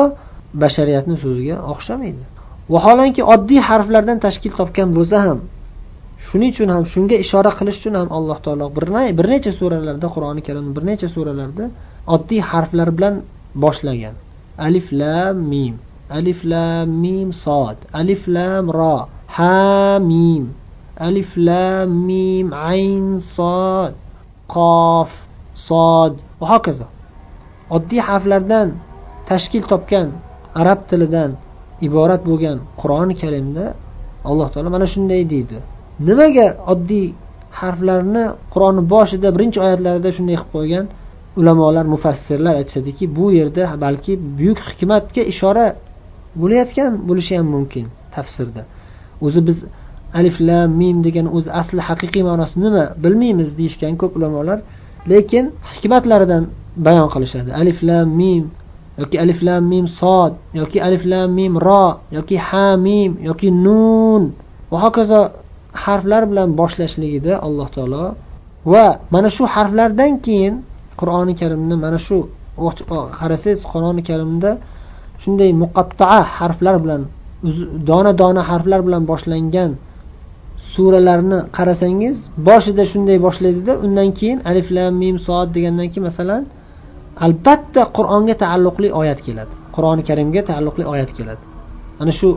bashariyatni 0.62 1.16
so'ziga 1.24 1.58
o'xshamaydi. 1.72 2.24
Vaholanki 2.74 3.22
oddiy 3.34 3.62
harflardan 3.70 4.18
tashkil 4.26 4.54
topgan 4.60 4.90
bo'lsa 4.98 5.18
ham 5.28 5.40
shuning 6.28 6.52
uchun 6.56 6.70
ham 6.76 6.84
shunga 6.94 7.16
ishora 7.26 7.52
qilish 7.60 7.78
uchun 7.82 7.96
ham 8.00 8.10
alloh 8.18 8.38
taolo 8.46 8.66
bir 9.18 9.28
necha 9.34 9.52
suralarda 9.60 10.08
qur'oni 10.16 10.42
karimni 10.48 10.72
bir 10.78 10.84
necha 10.90 11.08
suralarda 11.16 11.66
oddiy 12.16 12.42
harflar 12.52 12.90
bilan 12.98 13.16
boshlagan. 13.64 14.16
Alif 14.68 14.88
lam 15.00 15.36
mim. 15.52 15.76
Alif 16.18 16.40
lam 16.52 16.88
mim 17.04 17.30
sod 17.46 17.78
alif 18.02 18.22
lam 18.36 18.66
ro 18.80 18.98
ha 19.36 20.00
mim. 20.12 20.44
Alif 20.98 21.30
lam 21.38 21.90
mim 22.08 22.48
ayn 22.54 23.20
sod 23.36 23.94
qof 24.54 25.10
sod 25.68 26.14
va 26.40 26.46
hokazo. 26.54 26.88
Oddiy 27.76 28.02
harflardan 28.10 28.68
tashkil 29.30 29.64
topgan 29.72 30.08
arab 30.62 30.80
tilidan 30.90 31.32
iborat 31.88 32.22
bo'lgan 32.30 32.58
qur'oni 32.82 33.16
karimda 33.22 33.66
alloh 34.30 34.48
taolo 34.54 34.70
mana 34.76 34.88
shunday 34.94 35.22
deydi. 35.34 35.58
Nimaga 36.08 36.48
oddiy 36.74 37.06
harflarni 37.60 38.24
qur'onni 38.54 38.84
boshida 38.94 39.28
birinchi 39.36 39.58
oyatlarida 39.66 40.10
shunday 40.18 40.36
qilib 40.38 40.52
qo'ygan 40.56 40.86
ulamolar 41.40 41.86
mufassirlar 41.94 42.54
aytishadiki 42.62 43.06
bu 43.18 43.26
yerda 43.40 43.64
balki 43.86 44.14
buyuk 44.38 44.60
hikmatga 44.70 45.22
ishora 45.34 45.66
bo'layotgan 46.42 46.92
bo'lishi 47.08 47.34
ham 47.40 47.48
mumkin 47.56 47.86
tafsirda. 48.16 48.62
O'zi 49.26 49.42
biz 49.48 49.58
alif 50.20 50.38
lam 50.48 50.70
mim 50.82 50.98
degan 51.06 51.28
o'zi 51.38 51.50
asli 51.62 51.82
haqiqiy 51.88 52.24
ma'nosi 52.30 52.56
nima 52.66 52.84
bilmaymiz 53.04 53.50
deyishgan 53.60 53.94
ko'p 54.02 54.14
ulamolar 54.18 54.60
lekin 55.12 55.46
hikmatlaridan 55.74 56.44
bayon 56.86 57.08
qilishadi. 57.14 57.50
Alif 57.62 57.80
lam 57.88 58.08
mim 58.22 58.44
yoki 59.02 59.18
alif 59.24 59.40
lam 59.48 59.64
mim 59.72 59.86
sod 60.00 60.32
yoki 60.60 60.78
alif 60.88 61.04
lam 61.12 61.30
mim 61.38 61.54
ro 61.68 61.86
yoki 62.18 62.38
ha 62.48 62.68
mim 62.88 63.12
yoki 63.30 63.50
nun. 63.66 64.24
Va 64.72 64.78
hokazo 64.86 65.22
harflar 65.86 66.24
bilan 66.30 66.50
boshlashligida 66.60 67.34
alloh 67.46 67.68
taolo 67.76 68.06
va 68.72 68.86
mana 69.14 69.30
shu 69.36 69.44
harflardan 69.56 70.12
keyin 70.26 70.54
qur'oni 71.00 71.34
karimni 71.42 71.76
mana 71.86 72.00
shu 72.08 72.18
qarasangiz 73.20 73.60
qur'oni 73.72 74.02
karimda 74.10 74.52
shunday 75.24 75.52
muqattaa 75.64 76.20
harflar 76.38 76.76
bilan 76.84 77.02
dona 77.90 78.12
dona 78.22 78.42
harflar 78.52 78.80
bilan 78.88 79.04
boshlangan 79.12 79.72
suralarni 80.76 81.40
qarasangiz 81.58 82.18
boshida 82.50 82.84
shunday 82.92 83.18
boshlaydida 83.26 83.74
undan 83.86 84.10
keyin 84.20 84.40
alif 84.50 84.68
lam 84.76 84.94
mim 85.04 85.16
soat 85.28 85.50
degandan 85.56 85.88
keyin 85.92 86.06
masalan 86.10 86.44
albatta 87.26 87.82
qur'onga 87.98 88.36
taalluqli 88.44 88.90
oyat 89.02 89.20
keladi. 89.28 89.54
Qur'oni 89.76 90.04
karimga 90.10 90.42
taalluqli 90.50 90.84
oyat 90.94 91.12
keladi. 91.18 91.44
Ana 92.02 92.12
shu 92.20 92.30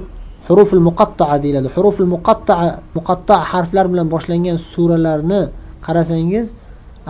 hurufil 0.48 0.82
muqattaa 0.88 1.34
deyiladi. 1.44 1.68
Hurufil 1.76 2.08
muqattaa 2.14 2.64
muqatta 2.98 3.34
harflar 3.52 3.86
bilan 3.92 4.06
boshlangan 4.14 4.58
suralarni 4.72 5.42
qarasangiz 5.86 6.46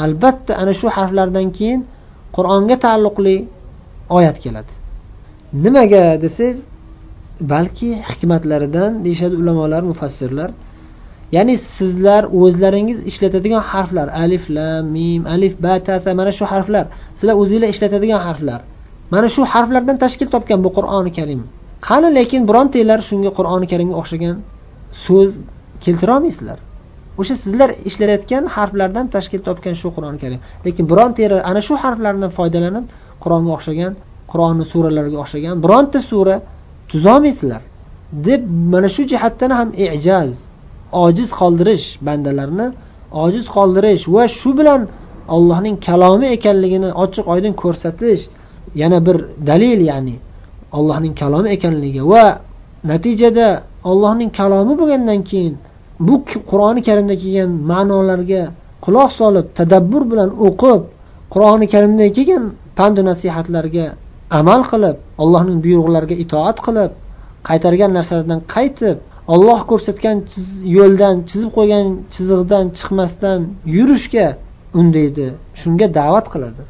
albatta 0.05 0.53
ana 0.63 0.73
shu 0.81 0.87
harflardan 0.97 1.49
keyin 1.57 1.81
qur'onga 2.37 2.77
taalluqli 2.85 3.37
oyat 4.19 4.37
keladi. 4.45 4.73
Nimaga 5.65 6.05
desangiz 6.25 6.59
balki 7.53 7.89
hikmatlaridan 8.09 8.91
deyishadi 9.05 9.35
ulamolar 9.43 9.83
mufassirlar. 9.91 10.51
Ya'ni 11.33 11.55
sizlar 11.77 12.23
o'zlaringiz 12.41 12.99
ishlatadigan 13.11 13.63
harflar 13.73 14.09
alif 14.25 14.45
lam 14.57 14.85
mim 14.97 15.23
alif 15.35 15.55
ba 15.65 15.75
ta 15.87 15.95
sa 16.05 16.11
mana 16.21 16.33
shu 16.39 16.45
harflar. 16.53 16.85
Sizlar 17.19 17.35
o'zinglar 17.43 17.69
ishlatadigan 17.75 18.21
harflar. 18.27 18.61
Mana 19.15 19.29
shu 19.35 19.43
harflardan 19.53 19.97
tashkil 20.05 20.29
topgan 20.35 20.59
bu 20.65 20.71
qur'oni 20.77 21.11
karim. 21.19 21.41
Qani 21.89 22.09
lekin 22.19 22.43
birontanglar 22.51 23.01
shunga 23.09 23.31
qur'oni 23.39 23.67
karimga 23.73 23.97
o'xshagan 24.03 24.37
so'z 25.07 25.31
keltirolmaysizlar. 25.85 26.59
O'sha 27.21 27.35
sizlar 27.45 27.69
ishlatayotgan 27.89 28.45
harflardan 28.57 29.07
tashkil 29.15 29.41
topgan 29.49 29.75
shu 29.81 29.89
qur'oni 29.97 30.19
karim. 30.25 30.41
Lekin 30.67 30.85
birontanglar 30.93 31.41
ana 31.51 31.61
shu 31.69 31.75
harflardan 31.83 32.31
foydalanib 32.39 32.85
qur'onga 33.23 33.51
o'xshagan 33.57 33.93
qur'onni 34.33 34.65
suralariga 34.73 35.19
o'xshagan 35.25 35.57
bironta 35.65 36.01
sura 36.11 36.37
tuzolmaysizlar 36.91 37.63
deb 38.27 38.41
mana 38.73 38.89
shu 38.95 39.03
jihatdan 39.13 39.51
ham 39.59 39.69
ijaz 39.97 40.33
ojiz 41.05 41.29
qoldirish 41.41 41.87
bandalarni 42.07 42.67
ojiz 43.25 43.47
qoldirish 43.57 44.05
va 44.15 44.25
shu 44.39 44.51
bilan 44.59 44.81
allohning 45.35 45.77
kalomi 45.89 46.27
ekanligini 46.37 46.91
ochiq 47.05 47.27
oydin 47.35 47.55
ko'rsatish 47.63 48.23
yana 48.83 48.99
bir 49.07 49.17
dalil 49.49 49.81
ya'ni 49.91 50.17
allohning 50.77 51.15
kalomi 51.23 51.49
ekanligi 51.57 52.03
va 52.13 52.25
natijada 52.91 53.49
allohning 53.91 54.31
kalomi 54.41 54.75
bo'lgandan 54.81 55.21
keyin 55.31 55.55
bu 56.07 56.15
qur'oni 56.51 56.81
karimda 56.89 57.15
kelgan 57.23 57.51
ma'nolarga 57.71 58.43
quloq 58.85 59.11
solib 59.21 59.47
tadabbur 59.59 60.03
bilan 60.13 60.31
o'qib 60.47 60.81
qur'oni 61.35 61.67
karimda 61.75 62.07
kelgan 62.17 62.45
pandu 62.79 63.01
nasihatlarga 63.11 63.87
amal 64.41 64.61
qilib 64.71 64.97
allohning 65.23 65.59
buyruqlariga 65.65 66.17
itoat 66.25 66.59
qilib 66.67 66.93
qaytargan 67.49 67.91
narsalardan 67.99 68.41
qaytib 68.55 68.97
olloh 69.35 69.61
ko'rsatgan 69.71 70.17
yo'ldan 70.77 71.15
chizib 71.31 71.51
qo'ygan 71.57 71.87
chizig'idan 72.15 72.65
chiqmasdan 72.79 73.41
yurishga 73.77 74.27
undaydi 74.81 75.27
shunga 75.61 75.87
da'vat 75.99 76.27
qiladi. 76.35 76.63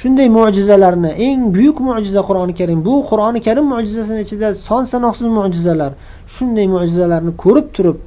Shunday 0.00 0.28
mo'jizalarni 0.38 1.10
eng 1.28 1.40
buyuk 1.56 1.78
mo'jiza 1.88 2.20
qur'oni 2.28 2.54
karim 2.60 2.78
bu 2.86 2.94
qur'oni 3.10 3.40
karim 3.46 3.66
mo'jizasini 3.74 4.20
ichida 4.26 4.48
son 4.68 4.82
sanoqsiz 4.92 5.28
mo'jizalar 5.38 5.92
shunday 6.34 6.66
mo'jizalarni 6.74 7.32
ko'rib 7.42 7.66
turib 7.76 7.98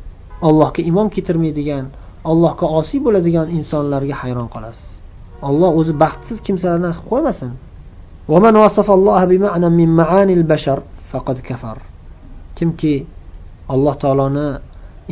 allohga 0.48 0.82
imon 0.90 1.08
keltirmaydigan 1.16 1.86
allohga 2.32 2.66
osiy 2.80 3.00
bo'ladigan 3.06 3.48
insonlarga 3.58 4.16
hayron 4.22 4.48
qolasiz. 4.56 4.90
Alloh 5.48 5.72
o'zi 5.80 5.94
baxtsiz 6.04 6.38
kimsalardan 6.48 6.94
qilib 6.96 7.08
qo'ymasin. 7.12 7.52
Kimki 12.58 12.94
alloh 13.74 13.96
taoloni 14.04 14.50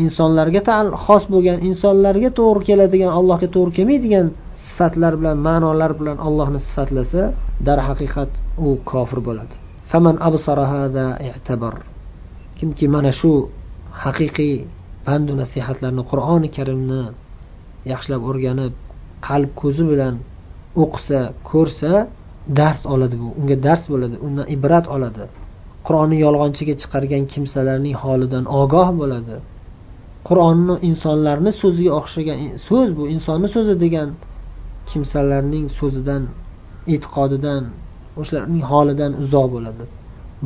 insonlarga 0.03 0.61
xos 1.05 1.23
bo'lgan 1.33 1.57
insonlarga 1.69 2.29
to'g'ri 2.39 2.61
keladigan 2.69 3.11
allohga 3.19 3.47
to'g'ri 3.55 3.71
kelmaydigan 3.77 4.27
sifatlar 4.67 5.13
bilan 5.19 5.37
ma'nolar 5.47 5.91
bilan 5.99 6.17
allohni 6.27 6.59
sifatlasa 6.67 7.21
darhaqiqat 7.67 8.31
u 8.65 8.67
kofir 8.91 9.19
bo'ladi. 9.27 9.53
Faman 9.91 10.15
kimki 12.57 12.85
mana 12.95 13.11
shu 13.19 13.31
haqiqiy 14.03 14.55
bandu 15.07 15.33
nasihatlarni 15.41 16.03
qur'oni 16.11 16.49
karimni 16.57 17.03
yaxshilab 17.91 18.21
o'rganib 18.29 18.73
qalb 19.27 19.49
ko'zi 19.61 19.83
bilan 19.91 20.15
o'qisa 20.83 21.19
ko'rsa 21.51 21.91
dars 22.59 22.81
oladi 22.93 23.15
bu. 23.21 23.27
Unga 23.39 23.57
dars 23.67 23.83
bo'ladi 23.91 24.15
undan 24.25 24.45
ibrat 24.55 24.85
oladi. 24.95 25.23
Qur'onni 25.87 26.17
yolg'onchiga 26.25 26.75
chiqargan 26.81 27.23
kimsalarning 27.33 27.95
holidan 28.03 28.43
ogoh 28.61 28.89
bo'ladi. 29.01 29.35
Qur'onni 30.27 30.75
insonlarni 30.89 31.51
so'ziga 31.61 31.91
o'xshagan 31.99 32.37
so'z 32.67 32.89
bu 32.97 33.03
insonni 33.15 33.47
so'zi 33.55 33.75
degan 33.83 34.09
kimsalarning 34.89 35.65
so'zidan 35.79 36.23
e'tiqodidan 36.93 37.63
o'shalarning 38.19 38.63
holidan 38.71 39.11
uzoq 39.23 39.47
bo'ladi. 39.55 39.83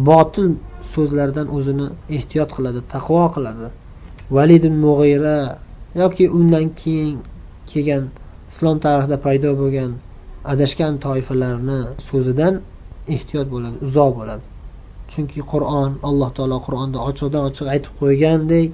Botil 0.09 0.47
so'zlardan 0.93 1.47
o'zini 1.57 1.87
ehtiyot 2.17 2.49
qiladi 2.57 2.79
taqvo 2.93 3.23
qiladi. 3.35 3.67
Valid 4.35 4.63
mug'ira 4.83 5.37
yoki 6.01 6.25
undan 6.37 6.65
keyin 6.81 7.15
kelgan 7.69 8.03
islom 8.51 8.77
tarixida 8.85 9.17
paydo 9.25 9.49
bo'lgan 9.61 9.91
adashgan 10.51 10.93
toifalarni 11.05 11.79
so'zidan 12.09 12.53
ehtiyot 13.15 13.47
bo'ladi 13.53 13.77
uzoq 13.87 14.11
bo'ladi. 14.19 14.45
Chunki 15.11 15.41
qur'on 15.51 15.91
alloh 16.09 16.29
taolo 16.37 16.57
qur'onda 16.65 16.97
ochiqdan 17.09 17.41
ochiq 17.49 17.67
aytib 17.73 17.93
qo'ygandek 18.01 18.69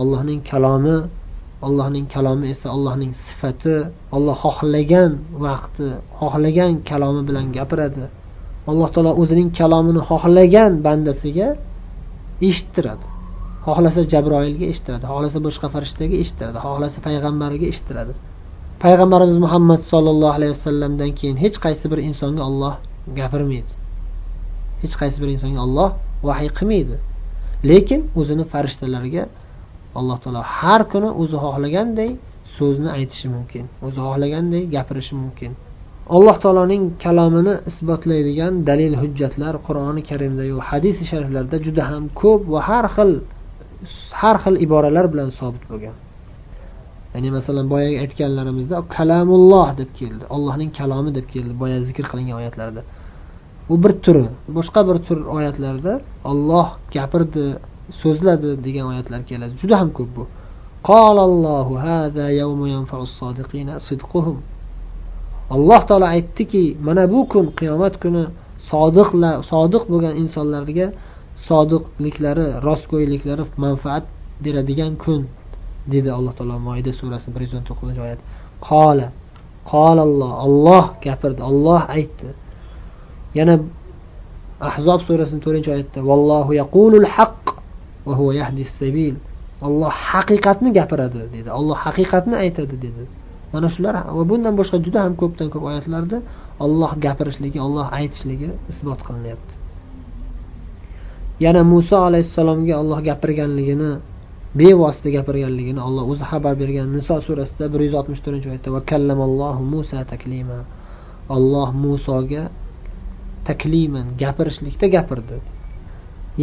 allohning 0.00 0.40
kalomi 0.50 0.96
allohning 1.66 2.06
kalomi 2.14 2.46
esa 2.54 2.66
allohning 2.76 3.12
sifati 3.26 3.76
olloh 4.16 4.36
xohlagan 4.44 5.12
vaqti 5.44 5.86
xohlagan 6.20 6.72
kalomi 6.90 7.22
bilan 7.28 7.46
gapiradi. 7.56 8.04
Alloh 8.70 8.88
taolo 8.94 9.12
o'zining 9.22 9.48
kalomini 9.60 10.00
xohlagan 10.10 10.72
bandasiga 10.86 11.48
eshittiradi. 12.48 13.06
Xohlasa 13.66 14.00
jabroilga 14.12 14.66
eshittiradi 14.72 15.04
xohlasa 15.12 15.38
boshqa 15.46 15.66
farishtaga 15.74 16.16
eshittiradi 16.22 16.58
xohlasa 16.66 16.98
payg'ambariga 17.06 17.66
eshittiradi. 17.72 18.12
Payg'ambarimiz 18.84 19.38
muhammad 19.44 19.80
sollallohu 19.92 20.34
alayhi 20.38 20.52
vasallamdan 20.56 21.10
keyin 21.18 21.36
hech 21.44 21.56
qaysi 21.64 21.84
bir 21.92 21.98
insonga 22.08 22.42
olloh 22.50 22.74
gapirmaydi. 23.18 23.72
Hech 24.82 24.94
qaysi 25.00 25.16
bir 25.22 25.28
insonga 25.34 25.60
olloh 25.66 25.90
vahiy 26.28 26.50
qilmaydi. 26.58 26.96
Lekin 27.70 28.00
o'zini 28.20 28.44
farishtalariga 28.52 29.24
alloh 29.98 30.18
taolo 30.22 30.42
har 30.58 30.82
kuni 30.92 31.10
o'zi 31.22 31.36
xohlaganday 31.44 32.10
so'zni 32.56 32.88
aytishi 32.98 33.26
mumkin 33.36 33.64
o'zi 33.86 33.98
xohlaganday 34.06 34.62
gapirishi 34.74 35.14
mumkin. 35.22 35.52
Alloh 36.16 36.36
taoloning 36.44 36.82
kalomini 37.04 37.54
isbotlaydigan 37.70 38.52
dalil 38.68 38.94
hujjatlar 39.02 39.54
qur'oni 39.66 40.02
karimdayu 40.10 40.56
hadisi 40.68 41.02
shariflarda 41.10 41.56
juda 41.66 41.82
ham 41.90 42.04
ko'p 42.20 42.42
va 42.52 42.60
har 42.68 42.86
xil 42.94 43.10
har 44.20 44.36
xil 44.42 44.54
iboralar 44.66 45.06
bilan 45.12 45.28
sobit 45.40 45.64
bo'lgan. 45.70 45.96
Ya'ni 47.14 47.28
masalan 47.38 47.66
boyagi 47.72 47.96
aytganlarimizda 48.04 48.76
kalamulloh 48.96 49.68
deb 49.80 49.90
keldi 50.00 50.24
allohning 50.34 50.70
kalomi 50.78 51.10
deb 51.18 51.26
keldi 51.34 51.52
boya 51.62 51.78
zikr 51.88 52.04
qilingan 52.10 52.36
oyatlarda. 52.40 52.82
Bu 53.68 53.74
bir 53.82 53.92
turi 54.04 54.26
boshqa 54.56 54.80
bir 54.88 54.96
tur 55.06 55.18
oyatlarda 55.36 55.92
olloh 56.30 56.68
gapirdi 56.94 57.44
so'zladi 58.02 58.50
degan 58.64 58.86
oyatlar 58.92 59.20
keladi. 59.30 59.52
Juda 59.62 59.76
ham 59.80 59.90
ko'p 59.98 60.10
bu. 60.16 60.24
Alloh 65.56 65.80
taolo 65.88 66.06
aytdiki 66.16 66.64
mana 66.86 67.04
bu 67.12 67.28
kun 67.32 67.46
qiyomat 67.58 67.94
kuni 68.02 68.24
sodiqlar 68.70 69.34
sodiq 69.52 69.82
bo'lgan 69.92 70.14
insonlarga 70.22 70.86
sodiqliklari 71.48 72.46
rostgo'yliklari 72.66 73.44
manfaat 73.64 74.04
beradigan 74.44 74.92
kun 75.04 75.20
dedi 75.92 76.08
alloh 76.18 76.32
taolo 76.38 76.56
moida 76.68 76.92
surasi 77.00 77.28
bir 77.34 77.40
yuz 77.46 77.54
o'n 77.58 77.64
to'qqizinchi 77.68 78.02
oyat. 78.06 78.20
Qola 78.68 79.06
qolalloh 79.72 80.32
olloh 80.46 80.84
gapirdi 81.06 81.42
olloh 81.50 81.82
aytdi. 81.96 82.28
Yana 83.38 83.54
ahzob 84.68 85.00
surasini 85.06 85.40
to'rtinchi 85.44 85.70
oyatda 85.74 86.00
vallohu 86.10 86.52
yaqulul 86.62 87.08
haq 87.16 87.44
va 88.06 88.14
huva 88.18 88.32
yahdi 88.40 88.64
sabil. 88.80 89.14
Olloh 89.66 89.92
haqiqatni 90.10 90.70
gapiradi 90.78 91.18
dedi. 91.34 91.48
Olloh 91.58 91.78
haqiqatni 91.84 92.34
aytadi 92.44 92.76
dedi. 92.84 93.02
Mana 93.52 93.68
shular 93.74 93.94
va 94.16 94.22
bundan 94.30 94.54
boshqa 94.60 94.76
juda 94.86 95.00
ham 95.04 95.14
ko'pdan 95.22 95.48
ko'p 95.52 95.64
oyatlarda 95.70 96.18
olloh 96.64 96.92
gapirishligi 97.04 97.58
olloh 97.66 97.86
aytishligi 97.98 98.48
isbot 98.72 99.00
qilinyapti. 99.06 99.54
Yana 101.44 101.62
muso 101.72 101.96
alayhissalomga 102.08 102.74
olloh 102.82 102.98
gapirganligini 103.08 103.90
bevosita 104.60 105.08
gapirganligini 105.16 105.80
olloh 105.88 106.04
o'zi 106.12 106.24
xabar 106.30 106.54
bergan 106.62 106.88
niso 106.96 107.16
surasida 107.26 107.64
bir 107.72 107.80
yuz 107.86 107.94
oltmish 108.00 108.20
to'rtinchi 108.24 108.48
oyatda 108.52 108.70
va 108.76 108.80
kallamallohu 108.90 109.62
musa 109.74 110.00
taklima. 110.12 110.60
Olloh 111.36 111.68
musoga 111.84 112.42
takliman 113.50 114.06
gapirishlikda 114.22 114.86
gapirdi. 114.96 115.36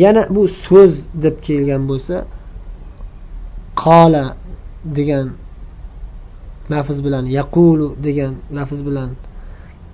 Yana 0.04 0.22
bu 0.36 0.44
so'z 0.66 0.94
deb 1.24 1.36
kelgan 1.48 1.84
bo'lsa 1.92 2.16
qola 3.84 4.26
degan 4.98 5.28
lafz 6.74 6.98
bilan 7.06 7.26
yaqulu 7.38 7.88
degan 8.08 8.34
lafz 8.58 8.80
bilan 8.88 9.10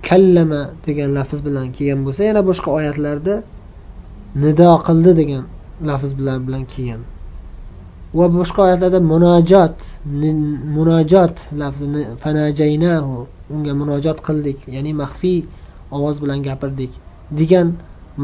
kallama 0.08 0.62
degan 0.86 1.10
lafz 1.18 1.40
bilan 1.46 1.66
kelgan 1.76 2.00
bo'lsa 2.06 2.22
yana 2.30 2.40
boshqa 2.48 2.68
oyatlarda 2.78 3.34
nido 4.42 4.70
qildi 4.86 5.12
degan 5.20 5.44
lafz 5.88 6.10
bilan 6.18 6.38
bilan 6.46 6.64
kelgan. 6.72 7.02
Va 8.18 8.26
boshqa 8.38 8.60
oyatlarda 8.66 9.00
munojot 9.12 9.76
munojot 10.76 11.36
lafzini 11.60 12.02
fanajaynahu 12.22 13.14
unga 13.54 13.72
munojot 13.80 14.18
qildik 14.26 14.58
ya'ni 14.74 14.92
maxfiy 15.02 15.40
ovoz 15.96 16.16
bilan 16.22 16.38
gapirdik. 16.48 16.92
Degan 17.40 17.68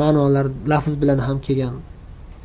ma'nolar 0.01 0.47
lafz 0.73 0.95
bilan 1.03 1.19
ham 1.27 1.39
kelgan. 1.47 1.75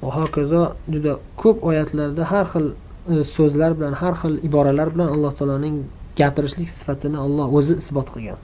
Va 0.02 0.10
hokazo 0.20 0.63
juda 0.94 1.13
ko'p 1.41 1.58
oyatlarda 1.70 2.24
har 2.32 2.46
xil 2.54 2.65
e, 3.13 3.24
so'zlar 3.36 3.72
bilan 3.78 3.94
har 4.02 4.13
xil 4.22 4.34
iboralar 4.48 4.88
bilan 4.94 5.10
alloh 5.15 5.32
taoloning 5.39 5.76
gapirishlik 6.20 6.70
sifatini 6.78 7.18
olloh 7.26 7.48
o'zi 7.58 7.74
isbot 7.82 8.08
qilgan. 8.15 8.39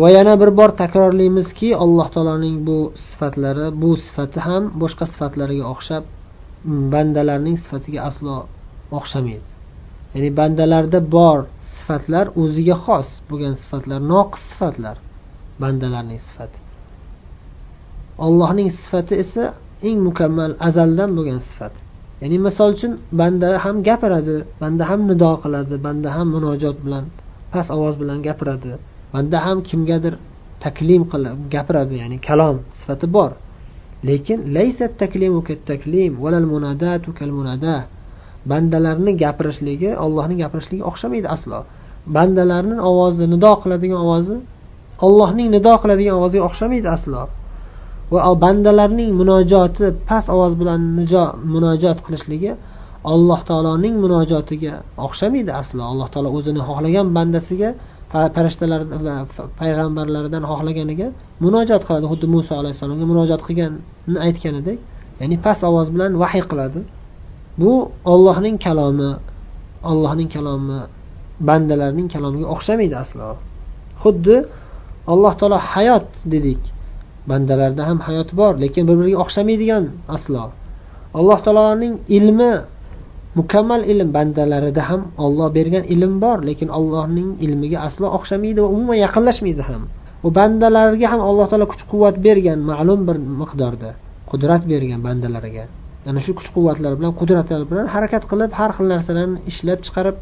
Va 0.00 0.08
yana 0.16 0.34
bir 0.42 0.50
bor 0.58 0.70
takrorlaymizki 0.82 1.68
alloh 1.84 2.08
taoloning 2.14 2.56
bu 2.68 2.78
sifatlari 3.08 3.66
bu 3.82 3.90
sifati 4.06 4.38
ham 4.46 4.62
boshqa 4.82 5.04
sifatlariga 5.12 5.64
o'xshab 5.72 6.04
bandalarning 6.94 7.56
sifatiga 7.64 8.00
aslo 8.08 8.34
o'xshamaydi. 8.98 9.50
Ya'ni 10.14 10.30
bandalarda 10.40 11.00
bor 11.16 11.38
sifatlar 11.76 12.26
o'ziga 12.42 12.76
xos 12.84 13.08
bo'lgan 13.30 13.54
sifatlar 13.62 14.00
noqis 14.12 14.42
sifatlar 14.50 14.96
bandalarning 15.62 16.20
sifati. 16.28 16.58
Ollohning 18.18 18.70
sifati 18.80 19.14
esa 19.24 19.44
eng 19.88 19.98
mukammal 20.08 20.52
azaldan 20.68 21.10
bo'lgan 21.16 21.40
sifat. 21.48 21.74
Ya'ni 22.22 22.38
misol 22.46 22.70
uchun 22.76 22.92
banda 23.20 23.48
ham 23.64 23.76
gapiradi 23.88 24.36
banda 24.62 24.84
ham 24.90 25.00
nido 25.10 25.32
qiladi 25.42 25.74
banda 25.86 26.08
ham 26.16 26.26
munojot 26.34 26.76
bilan 26.84 27.04
past 27.52 27.70
ovoz 27.76 27.94
bilan 28.02 28.18
gapiradi. 28.26 28.72
Banda 29.14 29.38
ham 29.46 29.58
kimgadir 29.68 30.14
taklim 30.64 31.02
qilib 31.12 31.38
gapiradi 31.54 31.94
ya'ni 32.02 32.16
kalom 32.28 32.56
sifati 32.78 33.06
bor. 33.16 33.32
Lekin 34.08 34.38
laysa 34.56 34.86
taklimu 35.02 35.40
taklim 35.70 36.12
valal 36.24 36.46
munadatu 36.52 37.08
kal 37.18 37.30
munada. 37.38 37.76
Bandalarni 38.50 39.12
gapirishligi 39.22 39.90
ollohni 40.04 40.34
gapirishligi 40.42 40.82
o'xshamaydi 40.90 41.28
aslo. 41.36 41.58
Bandalarni 42.16 42.76
ovozi 42.90 43.24
nido 43.34 43.52
qiladigan 43.62 44.00
ovozi 44.04 44.36
ollohning 45.06 45.48
nido 45.56 45.72
qiladigan 45.82 46.14
ovoziga 46.20 46.44
o'xshamaydi 46.48 46.88
aslo. 46.96 47.22
Va 48.14 48.20
bandalarning 48.44 49.10
munojoti 49.20 49.84
past 50.08 50.28
ovoz 50.34 50.52
bilan 50.60 50.80
munojot 51.54 51.98
qilishligi 52.06 52.52
alloh 53.12 53.40
taoloning 53.48 53.94
munojotiga 54.04 54.74
o'xshamaydi 55.06 55.52
aslo. 55.60 55.82
Alloh 55.92 56.08
taolo 56.12 56.28
o'zini 56.38 56.60
xohlagan 56.68 57.06
bandasiga 57.16 57.70
farishtalar 58.34 58.80
va 59.06 59.16
payg'ambarlardan 59.60 60.42
xohlaganiga 60.50 61.08
munojot 61.44 61.82
qiladi. 61.86 62.06
Xuddi 62.12 62.26
muso 62.34 62.52
alayhissalomga 62.60 63.06
munojot 63.12 63.40
qilganini 63.46 64.18
aytganidek 64.26 64.78
ya'ni 65.20 65.36
past 65.44 65.62
ovoz 65.70 65.88
bilan 65.94 66.12
vahiy 66.22 66.44
qiladi. 66.50 66.80
Bu 67.60 67.72
ollohning 68.12 68.56
kalomi 68.66 69.10
ollohning 69.90 70.28
kalomi 70.36 70.80
bandalarning 71.48 72.08
kalomiga 72.14 72.46
o'xshamaydi 72.54 72.96
aslo. 73.04 73.26
Xuddi 74.02 74.36
alloh 75.12 75.32
taolo 75.40 75.58
hayot 75.72 76.08
dedik. 76.32 76.62
Bandalarda 77.30 77.82
ham 77.88 77.98
hayot 78.06 78.30
bor 78.40 78.52
lekin 78.64 78.82
bir 78.88 78.96
biriga 79.00 79.18
o'xshamaydigan 79.24 79.84
aslo. 80.16 80.44
Alloh 81.18 81.38
taoloning 81.46 81.94
ilmi 82.16 82.52
mukammal 83.38 83.82
ilm 83.92 84.08
bandalarida 84.16 84.82
ham 84.90 85.02
olloh 85.24 85.48
bergan 85.58 85.84
ilm 85.94 86.12
bor 86.24 86.38
lekin 86.48 86.68
allohning 86.78 87.30
ilmiga 87.44 87.78
aslo 87.88 88.06
o'xshamaydi 88.16 88.58
va 88.64 88.68
umuman 88.74 88.98
yaqinlashmaydi 89.04 89.62
ham. 89.68 89.82
U 90.26 90.28
bandalarga 90.38 91.06
ham 91.12 91.20
alloh 91.28 91.46
taolo 91.50 91.66
kuch 91.72 91.84
quvvat 91.90 92.16
bergan 92.26 92.58
ma'lum 92.70 93.00
bir 93.08 93.16
miqdorda 93.40 93.90
qudrat 94.30 94.62
bergan 94.72 95.00
bandalariga. 95.06 95.64
Ana 96.08 96.20
shu 96.24 96.32
kuch 96.38 96.50
quvvatlar 96.56 96.92
bilan 96.98 97.12
qudratlar 97.20 97.60
bilan 97.70 97.86
harakat 97.94 98.22
qilib 98.30 98.50
har 98.58 98.70
xil 98.76 98.86
narsalarni 98.92 99.38
ishlab 99.50 99.78
chiqarib 99.86 100.16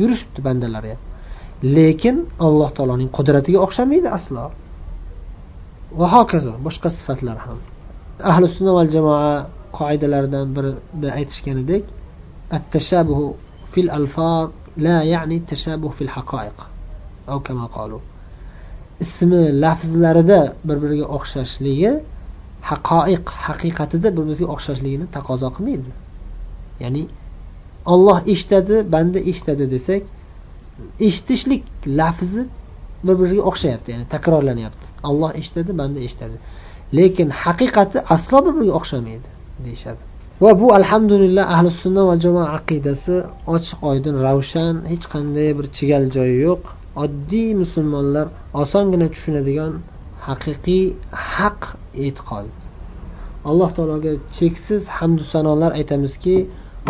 yurishibdi 0.00 0.40
bandalarga 0.46 0.96
lekin 1.76 2.16
alloh 2.46 2.70
taoloning 2.76 3.10
qudratiga 3.16 3.58
o'xshamaydi 3.66 4.08
aslo. 4.18 4.44
va 5.98 6.06
hokazo 6.14 6.52
boshqa 6.66 6.88
sifatlar 6.98 7.38
ham. 7.44 7.58
Ahli 8.30 8.46
sunna 8.56 8.72
val 8.78 8.90
jamoa 8.96 9.28
qoidalaridan 9.78 10.46
birida 10.56 11.08
aytishganidek 11.18 11.84
at 12.56 12.64
tashabuhu 12.74 13.24
fil 13.72 13.90
alfar 13.98 14.44
la 14.86 14.96
ya'ni 15.12 15.38
tashabuh 15.50 15.92
fil 15.98 16.12
haqoiq 16.16 16.58
au 17.32 17.38
kama 17.46 17.66
qalu. 17.76 17.98
Ismi 19.04 19.42
lafzlarida 19.64 20.40
bir 20.66 20.76
biriga 20.82 21.06
o'xshashligi 21.16 21.92
haqoiq 22.70 23.24
haqiqatida 23.46 24.08
bir 24.16 24.24
biriga 24.28 24.46
o'xshashligini 24.54 25.06
taqozo 25.16 25.48
qilmaydi. 25.56 25.90
Ya'ni 26.82 27.02
olloh 27.92 28.18
eshitadi 28.32 28.76
banda 28.94 29.18
eshitadi 29.30 29.64
desak 29.74 30.02
eshitishlik 31.06 31.62
lafzi 32.00 32.42
bir 33.06 33.16
biriga 33.20 33.42
o'xshayapti 33.50 33.88
ya'ni 33.94 34.06
takrorlanyapti. 34.14 34.86
Olloh 35.08 35.30
eshitadi 35.40 35.70
banda 35.80 35.98
eshitadi. 36.06 36.36
Lekin 36.98 37.28
haqiqati 37.42 37.98
aslo 38.14 38.38
bir 38.46 38.52
biriga 38.56 38.74
o'xshamaydi 38.80 39.28
deyishadi. 39.66 40.02
Va 40.42 40.50
bu 40.60 40.66
alhamdulillah 40.78 41.44
ahli 41.54 41.70
sunna 41.82 42.02
va 42.08 42.14
jamoa 42.24 42.46
aqidasi 42.58 43.14
ochiq 43.54 43.78
oydin 43.90 44.14
ravshan 44.26 44.74
hech 44.92 45.04
qanday 45.14 45.48
bir 45.58 45.66
chigal 45.76 46.04
joyi 46.16 46.36
yo'q. 46.48 46.62
Oddiy 47.04 47.50
musulmonlar 47.62 48.26
osongina 48.62 49.06
tushunadigan 49.14 49.72
haqiqiy 50.28 50.84
haq 51.34 51.60
e'tiqod. 52.04 52.46
Alloh 53.50 53.70
taologa 53.76 54.12
cheksiz 54.36 54.82
hamdu 54.96 55.22
sanolar 55.32 55.70
aytamizki 55.80 56.36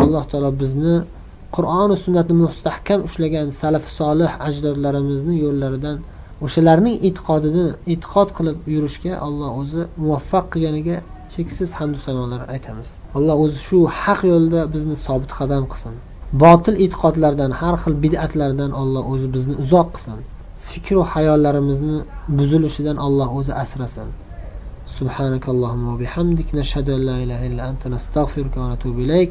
alloh 0.03 0.23
taolo 0.31 0.51
bizni 0.61 0.95
qur'oni 1.56 1.96
sunnatni 2.04 2.34
mustahkam 2.44 3.00
ushlagan 3.08 3.46
salafi 3.60 3.90
solih 4.00 4.30
ajdodlarimizni 4.48 5.34
yo'llaridan 5.44 5.96
o'shalarning 6.44 6.96
e'tiqodini 7.08 7.66
e'tiqod 7.92 8.28
qilib 8.36 8.58
yurishga 8.74 9.12
alloh 9.26 9.50
o'zi 9.60 9.82
muvaffaq 10.02 10.44
qilganiga 10.52 10.96
cheksiz 11.34 11.70
hamdu 11.78 11.98
sanolar 12.06 12.40
aytamiz 12.54 12.88
alloh 13.18 13.36
o'zi 13.44 13.58
shu 13.66 13.78
haq 14.02 14.20
yo'lda 14.32 14.60
bizni 14.74 14.96
sobit 15.06 15.30
qadam 15.40 15.64
qilsin 15.72 15.94
botil 16.44 16.74
e'tiqodlardan 16.84 17.52
har 17.60 17.74
xil 17.82 17.94
bid'atlardan 18.04 18.70
alloh 18.82 19.02
o'zi 19.12 19.28
bizni 19.34 19.54
uzoq 19.64 19.88
qilsin 19.94 20.18
fikru 20.70 21.00
hayollarimizni 21.12 21.98
buzilishidan 22.38 22.96
alloh 23.06 23.28
o'zi 23.38 23.52
asrasin 23.64 24.10
سبحانك 24.98 25.44
اللهم 25.54 25.84
وبحمدك 25.92 26.48
نشهد 26.60 26.86
أن 26.96 27.02
لا 27.08 27.16
إله 27.24 27.40
إلا 27.48 27.62
أنت 27.70 27.82
نستغفرك 27.94 28.54
ونتوب 28.62 28.96
إليك 29.04 29.30